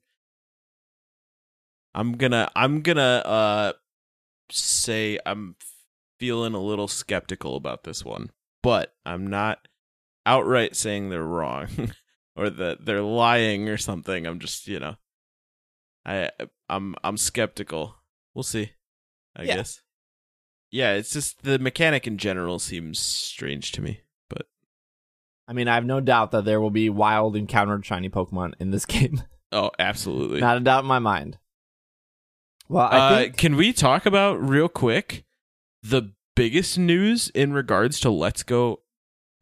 [1.94, 3.72] I'm gonna I'm gonna uh
[4.50, 5.56] say I'm
[6.18, 8.30] feeling a little skeptical about this one,
[8.62, 9.68] but I'm not
[10.24, 11.68] outright saying they're wrong
[12.36, 14.26] or that they're lying or something.
[14.26, 14.96] I'm just, you know,
[16.04, 16.30] I
[16.68, 17.96] I'm I'm skeptical.
[18.34, 18.72] We'll see.
[19.36, 19.56] I Yeah.
[19.56, 19.80] guess.
[20.70, 24.46] Yeah, it's just the mechanic in general seems strange to me, but
[25.46, 28.70] I mean, I have no doubt that there will be wild encountered shiny Pokemon in
[28.70, 29.22] this game.
[29.52, 30.40] oh, absolutely.
[30.40, 31.38] Not a doubt in my mind.
[32.68, 35.24] Well, I Uh, think can we talk about real quick
[35.82, 38.81] the biggest news in regards to Let's Go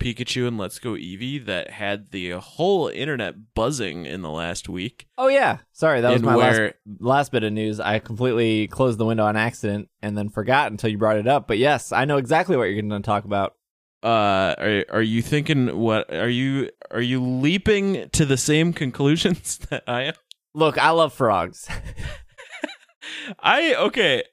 [0.00, 5.06] Pikachu and Let's Go Eevee that had the whole internet buzzing in the last week?
[5.16, 7.78] Oh yeah, sorry, that was my last last bit of news.
[7.78, 11.46] I completely closed the window on accident and then forgot until you brought it up.
[11.46, 13.54] But yes, I know exactly what you're going to talk about.
[14.02, 19.58] uh are are you thinking what are you are you leaping to the same conclusions
[19.68, 20.14] that I am?
[20.54, 21.68] Look, I love frogs.
[23.40, 24.24] I okay.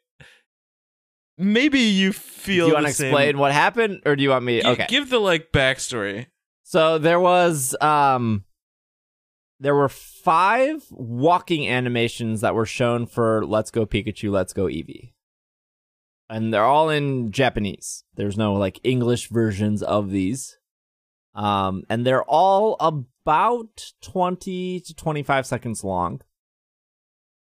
[1.38, 4.44] Maybe you feel do you want to same- explain what happened, or do you want
[4.46, 4.62] me?
[4.62, 4.86] Gi- Okay.
[4.90, 6.28] Give the like backstory.
[6.64, 8.44] So there was um
[9.60, 15.14] there were five walking animations that were shown for Let's Go Pikachu, Let's Go Eevee.
[16.30, 18.04] And they're all in Japanese.
[18.16, 20.58] There's no like English versions of these.
[21.36, 26.22] Um and they're all about 20 to 25 seconds long.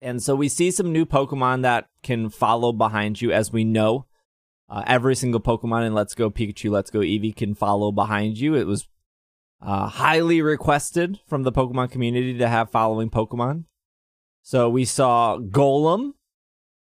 [0.04, 4.04] And so we see some new Pokemon that can follow behind you as we know.
[4.68, 8.54] Uh, every single Pokemon in Let's Go Pikachu, Let's Go Eevee can follow behind you.
[8.54, 8.86] It was
[9.62, 13.64] uh, highly requested from the Pokemon community to have following Pokemon.
[14.42, 16.12] So we saw Golem,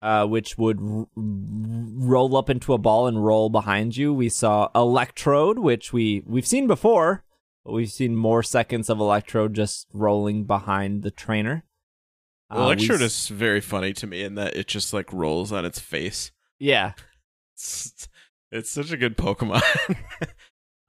[0.01, 4.13] uh, which would r- roll up into a ball and roll behind you.
[4.13, 7.26] We saw Electrode, which we we've seen before,
[7.65, 11.65] but we've seen more seconds of Electrode just rolling behind the trainer.
[12.49, 15.65] Uh, we s- is very funny to me in that it just like rolls on
[15.65, 16.31] its face.
[16.59, 16.93] yeah.
[17.55, 18.07] It's,
[18.51, 19.61] it's such a good Pokemon.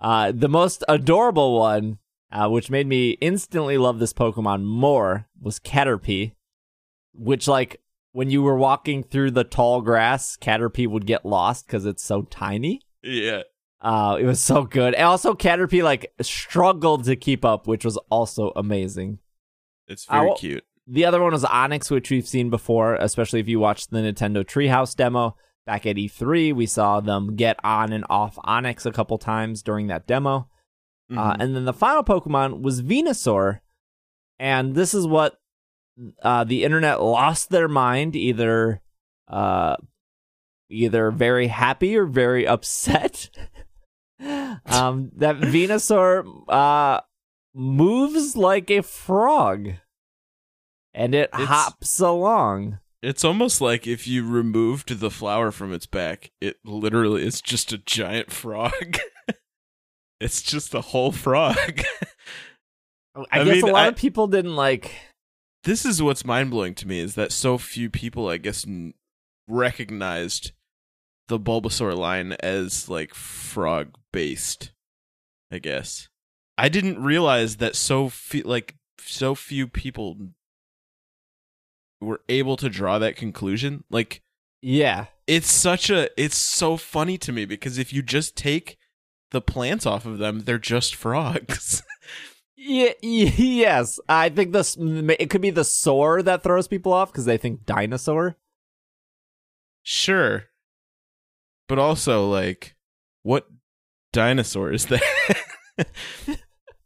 [0.02, 1.98] Uh, the most adorable one,
[2.32, 6.32] uh, which made me instantly love this Pokemon more, was Caterpie.
[7.12, 7.82] Which, like,
[8.12, 12.22] when you were walking through the tall grass, Caterpie would get lost because it's so
[12.22, 12.80] tiny.
[13.02, 13.42] yeah.
[13.82, 14.94] Uh, it was so good.
[14.94, 19.18] And also, Caterpie, like, struggled to keep up, which was also amazing.
[19.86, 20.64] It's very cute.
[20.92, 24.44] The other one was Onix, which we've seen before, especially if you watched the Nintendo
[24.44, 26.52] Treehouse demo back at E3.
[26.52, 30.48] We saw them get on and off Onix a couple times during that demo.
[31.10, 31.36] Uh, Mhm.
[31.40, 33.60] and then the final Pokemon was Venusaur.
[34.38, 35.36] And this is what
[36.22, 38.80] uh, the internet lost their mind, either
[39.28, 39.76] uh,
[40.70, 43.28] either very happy or very upset.
[44.18, 47.00] um, that Venusaur uh,
[47.54, 49.72] moves like a frog.
[50.94, 52.78] And it It's- hops along.
[53.02, 57.72] It's almost like if you removed the flower from its back, it literally is just
[57.72, 58.98] a giant frog.
[60.20, 61.56] it's just a whole frog.
[63.14, 64.92] Oh, I, I guess mean, a lot I- of people didn't like.
[65.64, 68.92] this is what's mind blowing to me is that so few people, I guess, n-
[69.48, 70.52] recognized
[71.28, 74.72] the Bulbasaur line as like frog based.
[75.50, 76.08] I guess
[76.58, 80.18] I didn't realize that so few like so few people
[82.00, 83.84] were able to draw that conclusion.
[83.90, 84.22] Like
[84.62, 85.06] Yeah.
[85.26, 88.78] it's such a it's so funny to me because if you just take
[89.30, 91.82] the plants off of them, they're just frogs.
[92.62, 97.24] Yeah, yes, I think this it could be the sore that throws people off because
[97.24, 98.36] they think dinosaur.
[99.82, 100.44] sure.
[101.68, 102.76] But also like
[103.22, 103.46] what
[104.12, 105.02] dinosaur is that?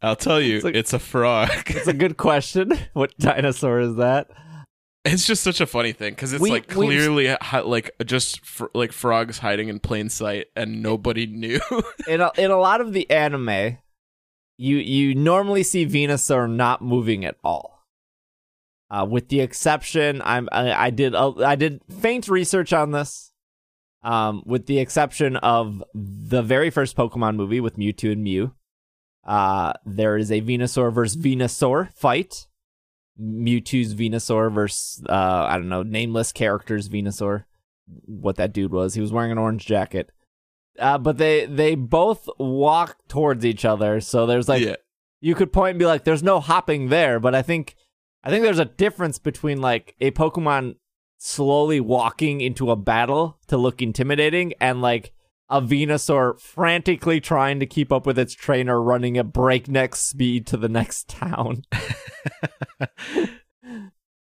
[0.02, 1.50] I'll tell you, It's like- it's a frog.
[1.66, 2.72] It's a good question.
[2.92, 4.28] what dinosaur is that?
[5.05, 8.66] It's just such a funny thing because it's We- like clearly hi- like just fr-
[8.74, 11.61] like frogs hiding in plain sight and nobody knew.
[12.09, 13.76] In a, in a lot of the anime,
[14.57, 17.84] you you normally see Venusaur not moving at all.
[18.90, 23.30] Uh, with the exception, I'm I, I did a, I did faint research on this.
[24.02, 28.52] Um, with the exception of the very first Pokemon movie with Mewtwo and Mew,
[29.26, 32.46] uh, there is a Venusaur versus Venusaur fight.
[33.20, 37.44] Mewtwo's Venusaur versus uh, I don't know nameless characters Venusaur.
[38.06, 40.10] What that dude was, he was wearing an orange jacket.
[40.78, 44.76] Uh, but they they both walk towards each other, so there's like yeah,
[45.20, 47.76] you could point and be like, "There's no hopping there," but I think
[48.24, 50.76] I think there's a difference between like a Pokemon
[51.18, 55.13] slowly walking into a battle to look intimidating and like
[55.49, 60.57] a Venusaur frantically trying to keep up with its trainer running at breakneck speed to
[60.57, 61.64] the next town.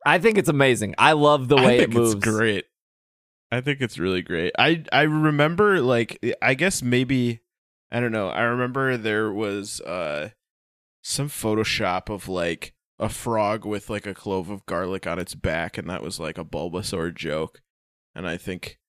[0.05, 0.95] I think it's amazing.
[0.97, 2.15] I love the way I think it moves.
[2.15, 2.65] it's great.
[3.51, 4.53] I think it's really great.
[4.57, 7.41] I I remember like I guess maybe
[7.91, 8.29] I don't know.
[8.29, 10.29] I remember there was uh
[11.01, 15.77] some Photoshop of like a frog with like a clove of garlic on its back,
[15.77, 17.61] and that was like a Bulbasaur joke.
[18.13, 18.79] And I think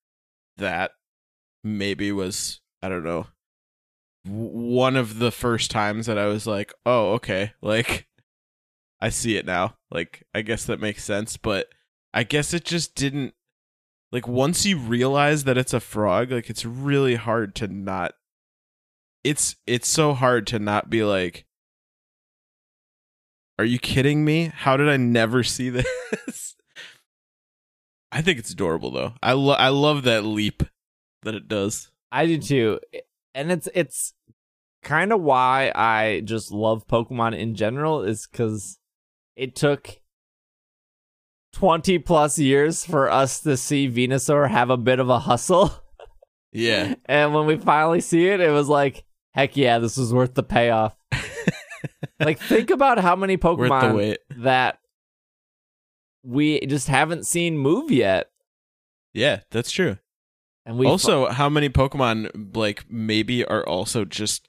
[0.56, 0.92] that
[1.66, 3.26] maybe was I don't know
[4.28, 8.08] one of the first times that I was like, oh okay, like
[9.00, 9.76] I see it now.
[9.90, 11.68] Like I guess that makes sense, but
[12.12, 13.34] I guess it just didn't
[14.12, 18.14] like once you realize that it's a frog, like it's really hard to not
[19.24, 21.46] it's it's so hard to not be like
[23.58, 24.52] Are you kidding me?
[24.54, 26.56] How did I never see this?
[28.12, 29.14] I think it's adorable though.
[29.22, 30.62] I lo- I love that leap
[31.22, 31.90] that it does.
[32.12, 32.80] I do too.
[33.34, 34.14] And it's it's
[34.82, 38.78] kind of why I just love Pokemon in general is cuz
[39.34, 40.00] it took
[41.52, 45.70] 20 plus years for us to see Venusaur have a bit of a hustle.
[46.52, 46.94] Yeah.
[47.04, 49.04] And when we finally see it, it was like,
[49.34, 50.96] heck yeah, this was worth the payoff.
[52.20, 54.78] like think about how many Pokemon that
[56.22, 58.30] we just haven't seen move yet.
[59.12, 59.98] Yeah, that's true.
[60.66, 64.48] And we also, how many Pokemon like maybe are also just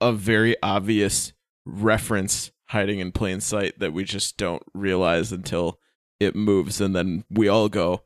[0.00, 1.32] a very obvious
[1.64, 5.78] reference hiding in plain sight that we just don't realize until
[6.18, 8.02] it moves, and then we all go,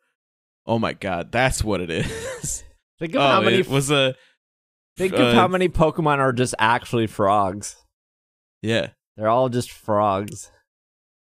[0.66, 2.62] "Oh my god, that's what it is."
[2.98, 4.14] think of oh, how many it was a
[4.98, 7.76] think uh, of how many Pokemon are just actually frogs.
[8.60, 10.50] yeah, They're all just frogs.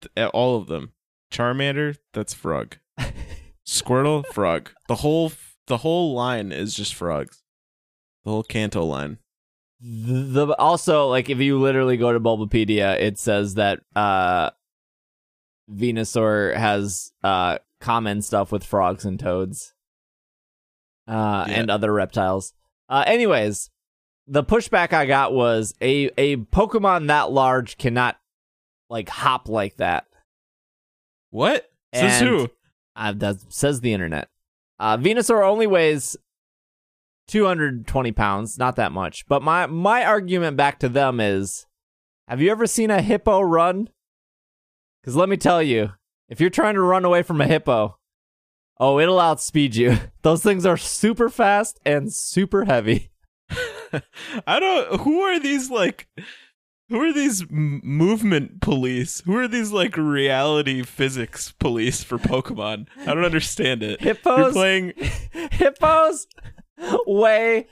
[0.01, 0.91] th- all of them.
[1.31, 2.75] Charmander, that's frog.
[3.65, 4.71] Squirtle, frog.
[4.89, 5.31] The whole
[5.71, 7.43] the whole line is just frogs.
[8.25, 9.19] The whole Kanto line.
[9.79, 14.49] The also like if you literally go to Bulbapedia, it says that uh
[15.71, 19.73] Venusaur has uh common stuff with frogs and toads.
[21.07, 21.61] Uh Yeah.
[21.61, 22.53] and other reptiles.
[22.89, 23.69] Uh anyways,
[24.27, 28.17] the pushback I got was a a Pokemon that large cannot
[28.89, 30.05] like hop like that.
[31.29, 31.71] What?
[31.95, 32.49] Says who?
[32.93, 34.27] Uh, that says the internet.
[34.81, 36.17] Uh, Venusaur only weighs
[37.27, 39.27] 220 pounds, not that much.
[39.27, 41.67] But my my argument back to them is,
[42.27, 43.89] have you ever seen a hippo run?
[45.01, 45.91] Because let me tell you,
[46.29, 47.99] if you're trying to run away from a hippo,
[48.79, 49.97] oh, it'll outspeed you.
[50.23, 53.11] Those things are super fast and super heavy.
[54.47, 55.01] I don't.
[55.01, 56.07] Who are these like?
[56.91, 59.21] Who are these m- movement police?
[59.21, 62.87] Who are these like reality physics police for Pokemon?
[62.99, 64.01] I don't understand it.
[64.01, 64.93] You're Hippos, playing.
[65.51, 66.27] hippos
[67.07, 67.67] weigh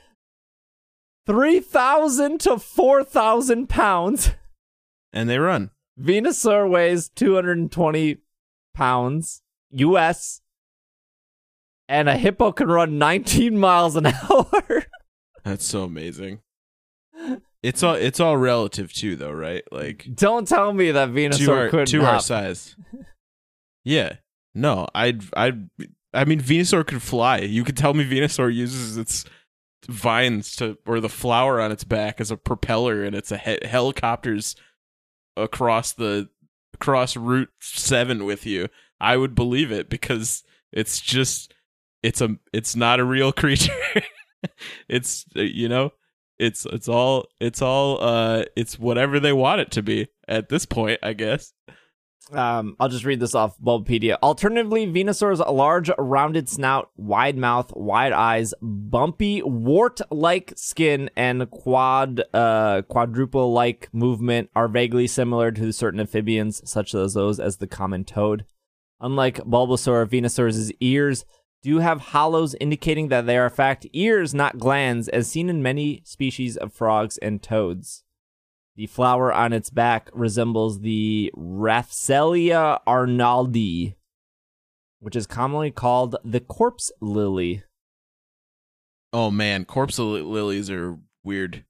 [1.27, 4.31] 3,000 to 4,000 pounds.
[5.11, 5.71] And they run.
[5.99, 8.17] Venusaur weighs 220
[8.73, 9.41] pounds
[9.71, 10.41] US.
[11.89, 14.85] And a hippo can run 19 miles an hour.
[15.43, 16.39] That's so amazing.
[17.61, 19.63] It's all it's all relative too, though, right?
[19.71, 22.75] Like Don't tell me that Venusaur our couldn't to our size.
[23.83, 24.13] Yeah.
[24.55, 25.69] No, I'd I'd
[26.13, 27.39] I mean, Venusaur could fly.
[27.39, 29.25] You could tell me Venusaur uses its
[29.87, 33.59] vines to or the flower on its back as a propeller, and it's a he-
[33.67, 34.55] helicopters
[35.37, 36.29] across the
[36.73, 38.67] across Route Seven with you.
[39.01, 41.53] I would believe it because it's just
[42.03, 43.73] it's a it's not a real creature.
[44.87, 45.91] it's you know
[46.39, 50.65] it's it's all it's all uh it's whatever they want it to be at this
[50.65, 51.53] point, I guess.
[52.31, 54.17] Um, I'll just read this off Bulbapedia.
[54.21, 62.83] Alternatively, Venusaur's large, rounded snout, wide mouth, wide eyes, bumpy, wart-like skin, and quad, uh,
[62.83, 68.45] quadruple-like movement are vaguely similar to certain amphibians, such as those as the common toad.
[69.01, 71.25] Unlike Bulbasaur, Venusaur's ears
[71.61, 75.61] do have hollows, indicating that they are in fact ears, not glands, as seen in
[75.61, 78.03] many species of frogs and toads.
[78.75, 83.95] The flower on its back resembles the Rafflesia arnoldii,
[84.99, 87.63] which is commonly called the corpse lily.
[89.11, 91.65] Oh man, corpse li- lilies are weird.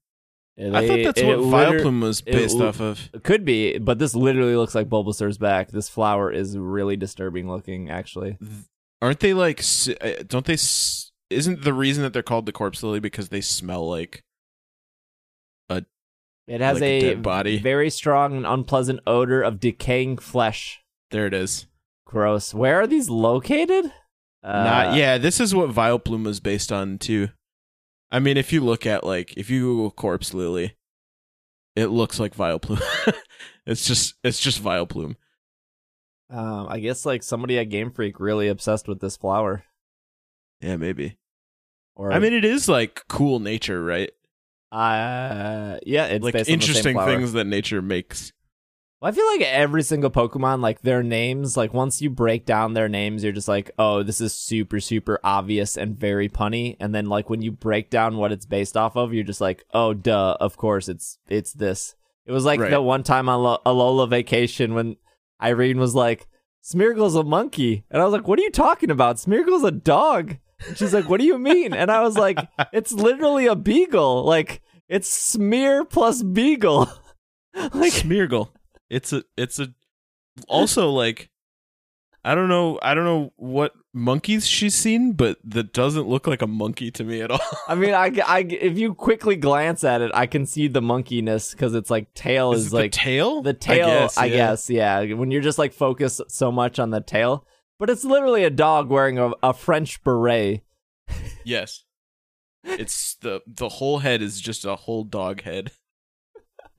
[0.56, 3.08] It, I thought that's it what Vileplume was based l- off of.
[3.14, 5.70] It could be, but this literally looks like Bulbasaur's back.
[5.70, 8.36] This flower is really disturbing looking, actually.
[9.02, 9.62] Aren't they like?
[10.00, 10.54] uh, Don't they?
[10.54, 14.24] Isn't the reason that they're called the corpse lily because they smell like?
[15.68, 15.84] a?
[16.46, 17.58] It has Like a a body.
[17.58, 20.80] very strong and unpleasant odor of decaying flesh.
[21.10, 21.66] There it is.
[22.06, 22.52] Gross.
[22.52, 23.92] Where are these located?
[24.42, 25.18] Uh, Not yeah.
[25.18, 27.28] This is what Vileplume is based on too.
[28.10, 30.76] I mean, if you look at like if you Google corpse lily,
[31.76, 32.82] it looks like Vileplume.
[33.66, 35.14] it's just it's just Vileplume.
[36.30, 39.64] Um, I guess like somebody at Game Freak really obsessed with this flower.
[40.60, 41.16] Yeah, maybe.
[41.96, 44.10] Or I mean, it is like cool nature, right?
[44.72, 48.32] uh, yeah, it's like based on the same interesting things that nature makes.
[49.00, 52.74] Well, I feel like every single Pokemon, like their names, like once you break down
[52.74, 56.76] their names, you're just like, oh, this is super, super obvious and very punny.
[56.78, 59.64] And then like when you break down what it's based off of, you're just like,
[59.72, 61.94] oh, duh, of course it's it's this.
[62.26, 62.70] It was like Right.
[62.70, 64.96] that one time on Lo- Alola vacation when
[65.42, 66.26] Irene was like,
[66.62, 69.16] Smeargle's a monkey, and I was like, what are you talking about?
[69.16, 70.36] Smeargle's a dog.
[70.74, 71.72] She's like, what do you mean?
[71.72, 72.38] And I was like,
[72.72, 74.24] it's literally a beagle.
[74.24, 76.90] Like it's smear plus beagle.
[77.54, 78.50] like Smeargle.
[78.90, 79.72] It's a it's a
[80.48, 81.30] also like
[82.24, 86.42] I don't know I don't know what monkeys she's seen, but that doesn't look like
[86.42, 87.40] a monkey to me at all.
[87.68, 91.52] I mean, I, I, if you quickly glance at it, I can see the monkeyness
[91.52, 93.42] because it's like tail is, Is like the tail?
[93.42, 94.10] the tail.
[94.16, 95.00] I guess, yeah.
[95.00, 95.14] yeah.
[95.14, 97.46] When you're just like focused so much on the tail,
[97.78, 100.62] but it's literally a dog wearing a, a French beret.
[101.42, 101.84] Yes.
[102.62, 105.72] It's the the whole head is just a whole dog head.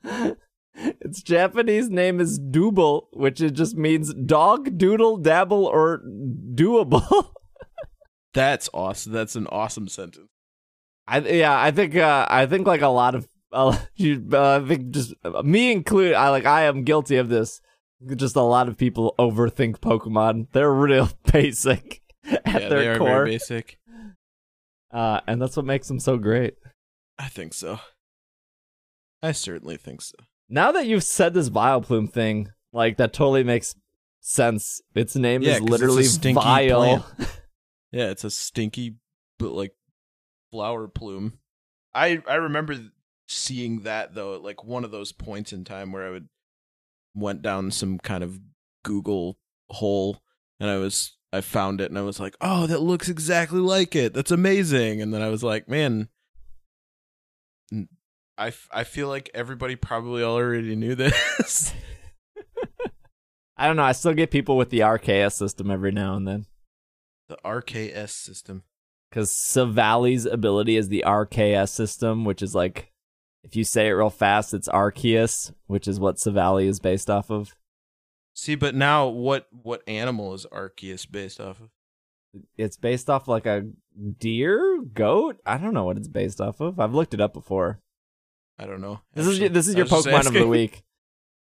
[0.75, 6.01] its Japanese name is Doble, which it just means dog, doodle, dabble, or
[6.53, 7.31] doable.
[8.33, 9.11] That's awesome.
[9.11, 10.29] That's an awesome sentence.
[11.07, 14.67] I yeah, I think uh, I think like a lot of uh, you, uh, I
[14.67, 16.15] think just uh, me included.
[16.15, 17.61] I like I am guilty of this.
[18.15, 20.47] Just a lot of people overthink Pokemon.
[20.53, 23.77] They're real basic at yeah, their they are core, very basic.
[24.91, 26.55] uh, and that's what makes them so great.
[27.19, 27.79] I think so.
[29.21, 30.15] I certainly think so.
[30.51, 33.73] Now that you've said this Vileplume thing, like that totally makes
[34.19, 34.81] sense.
[34.93, 37.05] Its name Yeah, is 'cause it's a literally stinky Vile.
[37.93, 38.95] Yeah, it's a stinky
[39.39, 39.73] but like
[40.51, 41.39] flower plume.
[41.93, 42.75] I I remember
[43.27, 46.29] seeing that though at like one of those points in time where I would
[47.15, 48.39] went down some kind of
[48.83, 49.37] Google
[49.69, 50.21] hole
[50.59, 53.95] and I was I found it and I was like, "Oh, that looks exactly like
[53.95, 54.13] it.
[54.13, 56.09] That's amazing." And then I was like, "Man,
[58.37, 61.73] I, f- I feel like everybody probably already knew this."
[63.57, 63.83] I don't know.
[63.83, 66.45] I still get people with the RKS system every now and then.
[67.29, 68.63] the RKS system.
[69.09, 72.91] because Silvally's ability is the RKS system, which is like
[73.43, 77.29] if you say it real fast, it's Arceus, which is what Savali is based off
[77.31, 77.55] of.
[78.33, 81.69] See, but now what what animal is Arceus based off of?
[82.57, 83.67] It's based off like a
[84.19, 85.37] deer, goat.
[85.45, 86.79] I don't know what it's based off of.
[86.79, 87.79] I've looked it up before.
[88.61, 89.01] I don't know.
[89.15, 90.83] This is this is your Pokemon of the week.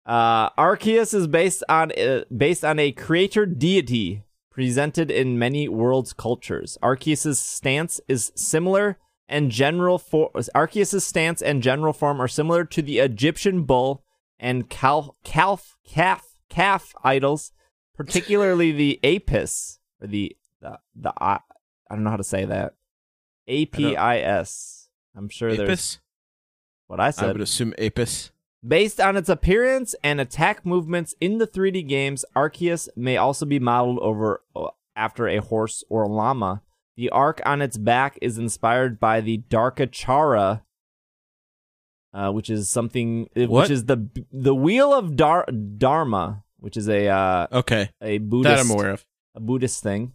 [0.06, 6.14] Uh, Arceus is based on uh, based on a creator deity presented in many worlds'
[6.14, 6.78] cultures.
[6.84, 8.98] Arceus's stance is similar
[9.28, 14.04] and general for Arceus's stance and general form are similar to the Egyptian bull
[14.40, 17.54] and calf calf calf calf idols,
[17.96, 21.40] particularly the Apis or the the the I,
[21.90, 22.76] I don't know how to say that.
[23.48, 24.90] A P I S.
[25.16, 26.00] I'm sure there's Apis.
[26.90, 27.30] What I said.
[27.30, 28.32] I would assume Apis.
[28.68, 33.58] Based on its appearance and attack movements in the 3D games, Arceus may also be
[33.60, 34.68] modeled over uh,
[34.98, 36.62] after a horse or a llama.
[36.98, 40.64] The arc on its back is inspired by the Darkachara,
[42.14, 43.62] uh, which is something, uh, What?
[43.64, 45.46] which is the the wheel of Dar-
[45.78, 49.06] Dharma, which is a uh, Okay, a Buddhist that I'm aware of.
[49.36, 50.14] a Buddhist thing.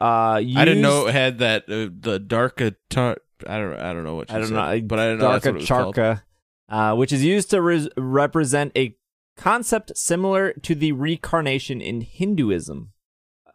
[0.00, 4.04] Uh, I didn't know it had that uh, the dark tar- I don't I don't
[4.04, 5.94] know what I don't said, know, but I don't know that's what it was called.
[5.94, 6.22] Darkacharka,
[6.68, 8.96] uh, which is used to res- represent a
[9.36, 12.92] concept similar to the reincarnation in Hinduism.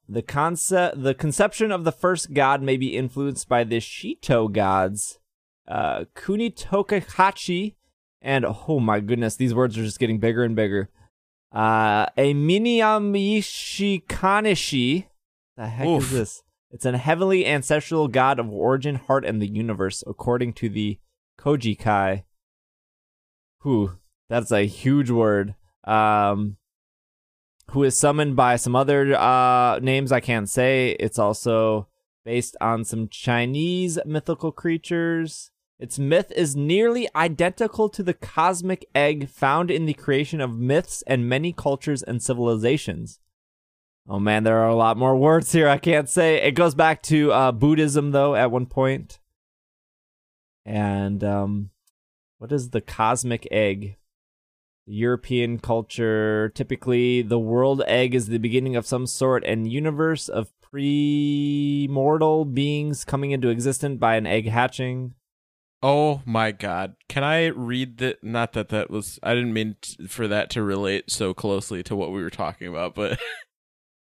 [0.07, 5.19] The concept, the conception of the first god may be influenced by the Shinto gods,
[5.67, 7.75] uh, Kunitokahachi,
[8.21, 10.89] and oh my goodness, these words are just getting bigger and bigger.
[11.53, 15.05] Uh, a Minamishi Kanishi.
[15.55, 16.03] The heck Oof.
[16.03, 16.42] is this?
[16.73, 20.97] It's a heavily ancestral god of origin, heart, and the universe, according to the
[21.39, 22.23] Kojikai.
[23.61, 25.53] Whew, that's a huge word.
[25.83, 26.57] Um,
[27.69, 30.97] who is summoned by some other uh names I can't say.
[30.99, 31.87] It's also
[32.25, 35.51] based on some Chinese mythical creatures.
[35.79, 41.03] Its myth is nearly identical to the cosmic egg found in the creation of myths
[41.05, 43.19] and many cultures and civilizations.
[44.07, 46.41] Oh man, there are a lot more words here I can't say.
[46.41, 49.19] It goes back to uh, Buddhism though at one point.
[50.65, 51.69] And um,
[52.37, 53.97] what is the cosmic egg?
[54.85, 60.51] European culture, typically the world egg is the beginning of some sort and universe of
[60.61, 65.13] pre-mortal beings coming into existence by an egg hatching.
[65.81, 66.95] Oh my god.
[67.07, 69.75] Can I read that not that that was I didn't mean
[70.07, 73.19] for that to relate so closely to what we were talking about, but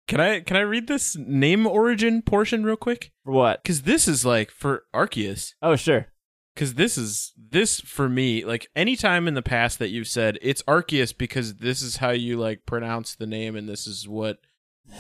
[0.07, 3.13] Can I can I read this name origin portion real quick?
[3.25, 3.65] For what?
[3.65, 5.55] Cuz this is like for Arceus.
[5.63, 6.09] Oh, sure.
[6.57, 10.63] Cuz this is this for me like anytime in the past that you've said it's
[10.65, 14.39] Arceus because this is how you like pronounce the name and this is what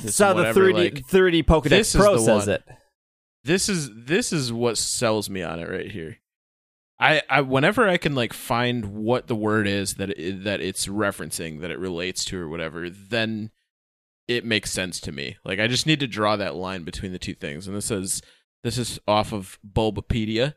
[0.02, 2.64] this is the whatever, 30, like, 3D Pokedex Pro says it.
[3.44, 6.18] this is this is what sells me on it right here.
[6.98, 10.86] I, I whenever I can like find what the word is that it, that it's
[10.86, 13.50] referencing that it relates to or whatever, then
[14.28, 15.36] it makes sense to me.
[15.44, 17.66] Like I just need to draw that line between the two things.
[17.66, 18.22] And this is
[18.62, 20.54] this is off of Bulbapedia,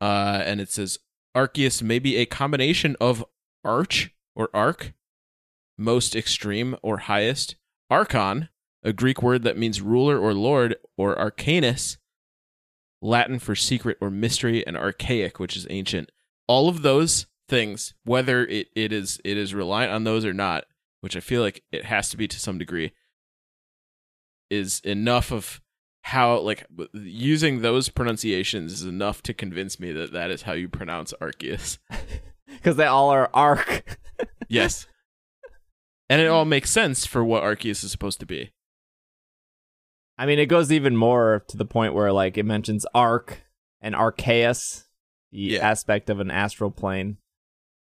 [0.00, 0.98] uh, and it says
[1.36, 3.24] Arceus may be a combination of
[3.64, 4.92] arch or arc,
[5.76, 7.56] most extreme or highest,
[7.90, 8.48] archon,
[8.82, 11.96] a Greek word that means ruler or lord, or arcanus,
[13.02, 16.10] Latin for secret or mystery, and archaic, which is ancient.
[16.46, 20.64] All of those things, whether it, it is it is reliant on those or not,
[21.00, 22.92] which I feel like it has to be to some degree,
[24.50, 25.60] is enough of
[26.02, 30.68] how like using those pronunciations is enough to convince me that that is how you
[30.68, 31.78] pronounce Arceus.
[32.46, 33.84] Because they all are arc.
[34.48, 34.86] Yes.
[36.08, 38.52] And it all makes sense for what Arceus is supposed to be.
[40.16, 43.42] I mean, it goes even more to the point where, like, it mentions arc
[43.82, 44.84] and Arceus,
[45.30, 45.68] the Yeah.
[45.68, 47.18] aspect of an astral plane.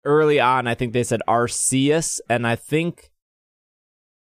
[0.06, 3.12] Early on, I think they said Arceus, and I think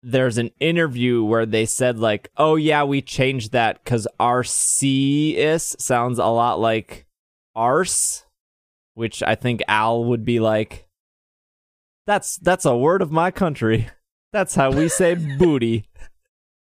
[0.02, 6.18] there's an interview where they said, like, oh, yeah, we changed that because Arceus sounds
[6.18, 7.06] a lot like
[7.54, 8.24] arse,
[8.94, 10.88] which I think Al would be like,
[12.06, 13.88] that's that's a word of my country.
[14.32, 15.86] That's how we say booty.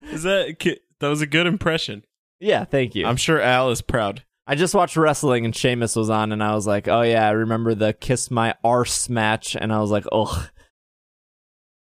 [0.01, 0.57] Is that
[0.99, 2.03] that was a good impression?
[2.39, 3.05] Yeah, thank you.
[3.05, 4.23] I'm sure Al is proud.
[4.45, 7.31] I just watched wrestling and Sheamus was on, and I was like, oh yeah, I
[7.31, 10.47] remember the kiss my arse match, and I was like, oh.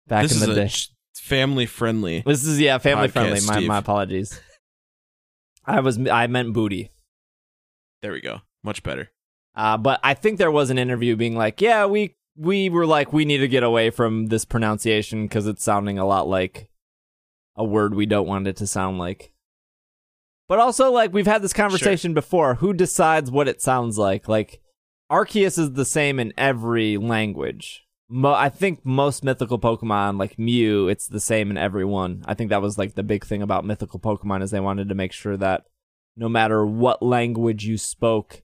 [0.08, 0.70] Back this in the day.
[1.14, 2.22] family friendly.
[2.24, 3.40] This is yeah, family podcast, friendly.
[3.46, 3.68] My Steve.
[3.68, 4.40] my apologies.
[5.66, 6.90] I was I meant booty.
[8.00, 8.40] There we go.
[8.64, 9.10] Much better.
[9.54, 13.12] Uh, but I think there was an interview being like, yeah, we we were like,
[13.12, 16.70] we need to get away from this pronunciation because it's sounding a lot like
[17.56, 19.32] a word we don't want it to sound like.
[20.48, 22.54] But also, like we've had this conversation before.
[22.56, 24.28] Who decides what it sounds like?
[24.28, 24.60] Like
[25.10, 27.84] Arceus is the same in every language.
[28.08, 32.24] Mo- I think most mythical Pokemon, like Mew, it's the same in every one.
[32.26, 34.94] I think that was like the big thing about mythical Pokemon is they wanted to
[34.94, 35.64] make sure that
[36.16, 38.42] no matter what language you spoke,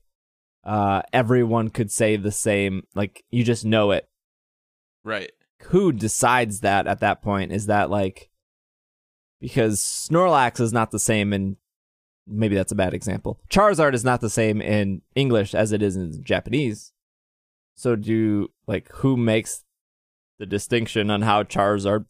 [0.63, 2.83] uh, everyone could say the same.
[2.95, 4.07] Like you just know it.
[5.05, 5.33] Right.
[5.69, 7.51] Who decides that at that point?
[7.51, 8.29] Is that like
[9.41, 11.57] because Snorlax is not the same in
[12.27, 13.41] maybe that's a bad example.
[13.51, 16.93] Charizard is not the same in English as it is in Japanese.
[17.77, 19.65] So do like who makes
[20.39, 22.07] the distinction on how Charizard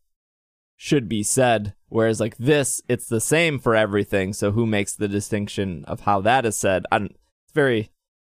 [0.77, 1.75] should be said?
[1.89, 4.33] Whereas like this, it's the same for everything.
[4.33, 6.85] So who makes the distinction of how that is said?
[6.91, 7.91] I don't, it's very.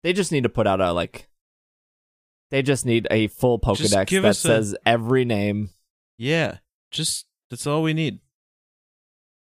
[0.02, 1.28] They just need to put out a like.
[2.50, 5.70] They just need a full Pokedex that us a- says every name.
[6.16, 6.58] Yeah.
[6.92, 8.20] Just that's all we need.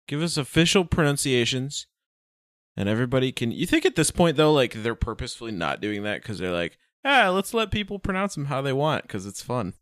[0.08, 1.88] Give us official pronunciations,
[2.78, 3.52] and everybody can.
[3.52, 6.78] You think at this point though, like they're purposefully not doing that because they're like,
[7.04, 9.74] ah, let's let people pronounce them how they want because it's fun,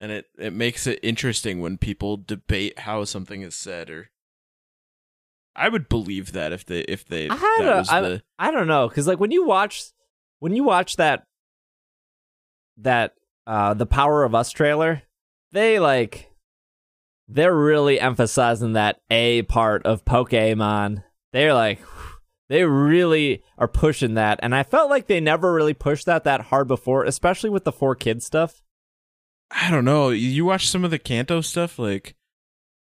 [0.00, 3.90] and it it makes it interesting when people debate how something is said.
[3.90, 4.10] Or
[5.54, 8.68] I would believe that if they if they I that was I- the I don't
[8.68, 9.84] know because like when you watch
[10.38, 11.24] when you watch that
[12.78, 13.14] that
[13.46, 15.02] uh the Power of Us trailer,
[15.52, 16.30] they like
[17.28, 21.04] they're really emphasizing that A part of Pokemon.
[21.32, 21.78] They're like
[22.50, 26.42] they really are pushing that, and I felt like they never really pushed that that
[26.42, 28.62] hard before, especially with the four kids stuff.
[29.50, 30.10] I don't know.
[30.10, 32.14] You- watch some of the Kanto stuff, like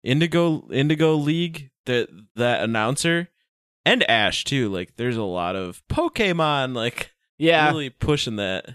[0.02, 3.28] Indigo Indigo League, that that announcer,
[3.84, 4.68] and Ash too.
[4.70, 8.66] Like, there's a lot of Pokemon, like Yeah, really pushing that.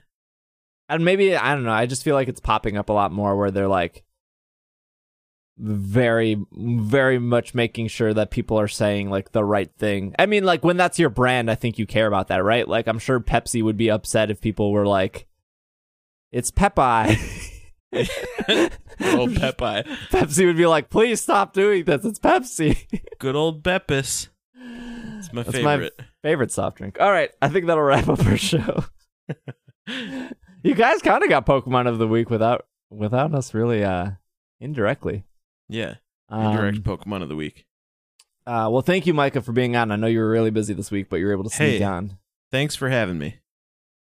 [0.88, 1.72] and maybe I don't know.
[1.72, 4.04] I just feel like it's popping up a lot more where they're like
[5.58, 10.14] very, very much making sure that people are saying like the right thing.
[10.20, 12.68] I mean, like when that's your brand, I think you care about that, right?
[12.68, 15.28] Like I'm sure Pepsi would be upset if people were like,
[16.32, 17.18] "It's Popeye."
[17.94, 22.04] Oh, Pepe, Pepsi would be like, "Please stop doing this.
[22.04, 22.86] It's Pepsi."
[23.20, 24.28] good old Beppis.
[25.18, 26.00] It's my That's my- favorite.
[26.22, 26.98] Favorite soft drink.
[27.00, 28.84] All right, I think that'll wrap up our show.
[30.64, 34.12] you guys kind of got Pokemon of the week without without us really uh
[34.60, 35.24] indirectly.
[35.70, 35.96] Yeah,
[36.30, 37.66] Um, indirect Pokemon of the week.
[38.48, 39.92] uh, well, thank you, Micah, for being on.
[39.92, 41.84] I know you were really busy this week, but you were able to sneak Hey.
[41.84, 42.18] on.
[42.52, 43.38] Thanks for having me.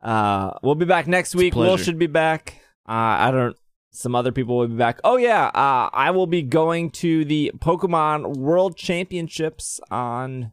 [0.02, 1.54] Uh, we'll be back next week.
[1.54, 2.60] Will should be back.
[2.88, 3.56] Uh, I don't.
[3.92, 5.00] Some other people will be back.
[5.04, 10.52] Oh yeah, uh, I will be going to the Pokemon World Championships on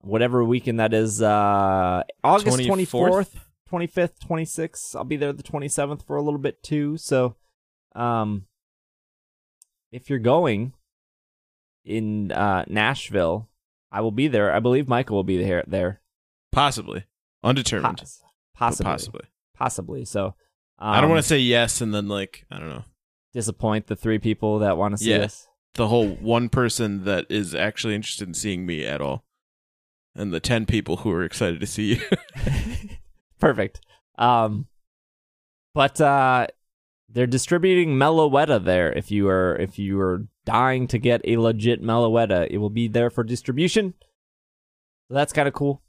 [0.00, 1.22] whatever weekend that is.
[1.22, 4.94] Uh, August twenty fourth, twenty fifth, twenty sixth.
[4.94, 6.96] I'll be there the twenty seventh for a little bit too.
[6.96, 7.36] So,
[7.94, 8.46] um,
[9.92, 10.72] if you're going
[11.84, 13.48] in uh, Nashville,
[13.92, 14.52] I will be there.
[14.52, 15.64] I believe Michael will be there.
[15.66, 16.00] There,
[16.52, 17.04] Possibly
[17.44, 18.22] undetermined, Poss-
[18.54, 19.24] possibly, possibly.
[19.56, 20.04] possibly.
[20.04, 20.26] So,
[20.78, 22.84] um, I don't want to say yes and then like I don't know
[23.32, 25.24] disappoint the three people that want to see Yeah.
[25.24, 25.46] us.
[25.74, 29.24] the whole one person that is actually interested in seeing me at all,
[30.14, 32.00] and the ten people who are excited to see you.
[33.38, 33.80] Perfect.
[34.18, 34.66] Um,
[35.74, 36.46] but uh,
[37.08, 38.92] they're distributing Meloetta there.
[38.92, 42.88] If you are if you are dying to get a legit Meloetta, it will be
[42.88, 43.94] there for distribution.
[45.08, 45.82] So that's kind of cool.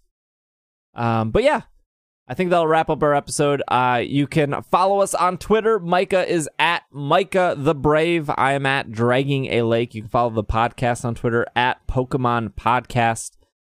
[0.94, 1.62] Um, but yeah,
[2.28, 3.64] I think that'll wrap up our episode.
[3.68, 5.80] Uh, you can follow us on Twitter.
[5.80, 8.30] Micah is at Micah the Brave.
[8.36, 9.96] I am at Dragging a Lake.
[9.96, 13.32] You can follow the podcast on Twitter at Pokemon Podcast.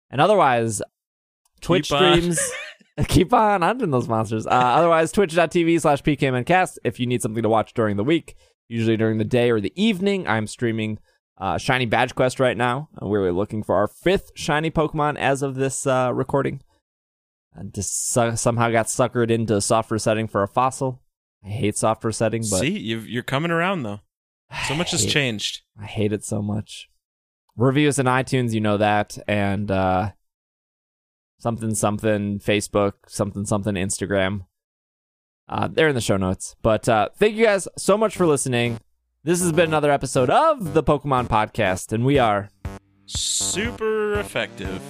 [0.10, 0.82] And otherwise,
[1.62, 2.40] Twitch streams.
[3.08, 4.46] Keep on hunting those monsters.
[4.46, 8.36] Uh, otherwise, twitch.tv slash pkmncast if you need something to watch during the week,
[8.68, 10.28] usually during the day or the evening.
[10.28, 11.00] I'm streaming
[11.38, 12.90] uh, Shiny Badge Quest right now.
[13.02, 16.62] Uh, we're looking for our fifth shiny Pokemon as of this uh, recording.
[17.58, 21.02] I just su- somehow got suckered into soft resetting for a fossil.
[21.44, 24.02] I hate soft resetting, but see, you've, you're coming around though.
[24.68, 25.62] So much has changed.
[25.82, 26.88] I hate it so much.
[27.58, 30.12] Reviews in iTunes, you know that, and uh,
[31.44, 34.46] something something Facebook, something something Instagram.
[35.50, 36.56] Uh, they're in the show notes.
[36.62, 38.80] But uh, thank you guys so much for listening.
[39.26, 42.50] This has been another episode of the Pokemon Podcast, and we are
[43.06, 44.82] Super effective.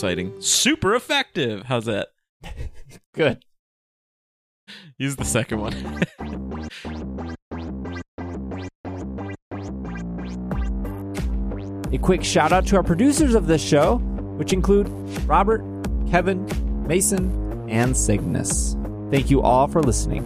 [0.00, 0.32] Exciting.
[0.40, 1.64] Super effective.
[1.64, 2.08] How's that?
[3.14, 3.44] good.
[4.96, 5.74] Use the second one.
[11.92, 13.98] A quick shout out to our producers of this show,
[14.38, 14.88] which include
[15.26, 15.60] Robert,
[16.08, 16.46] Kevin,
[16.86, 18.76] Mason, and Cygnus.
[19.10, 20.24] Thank you all for listening.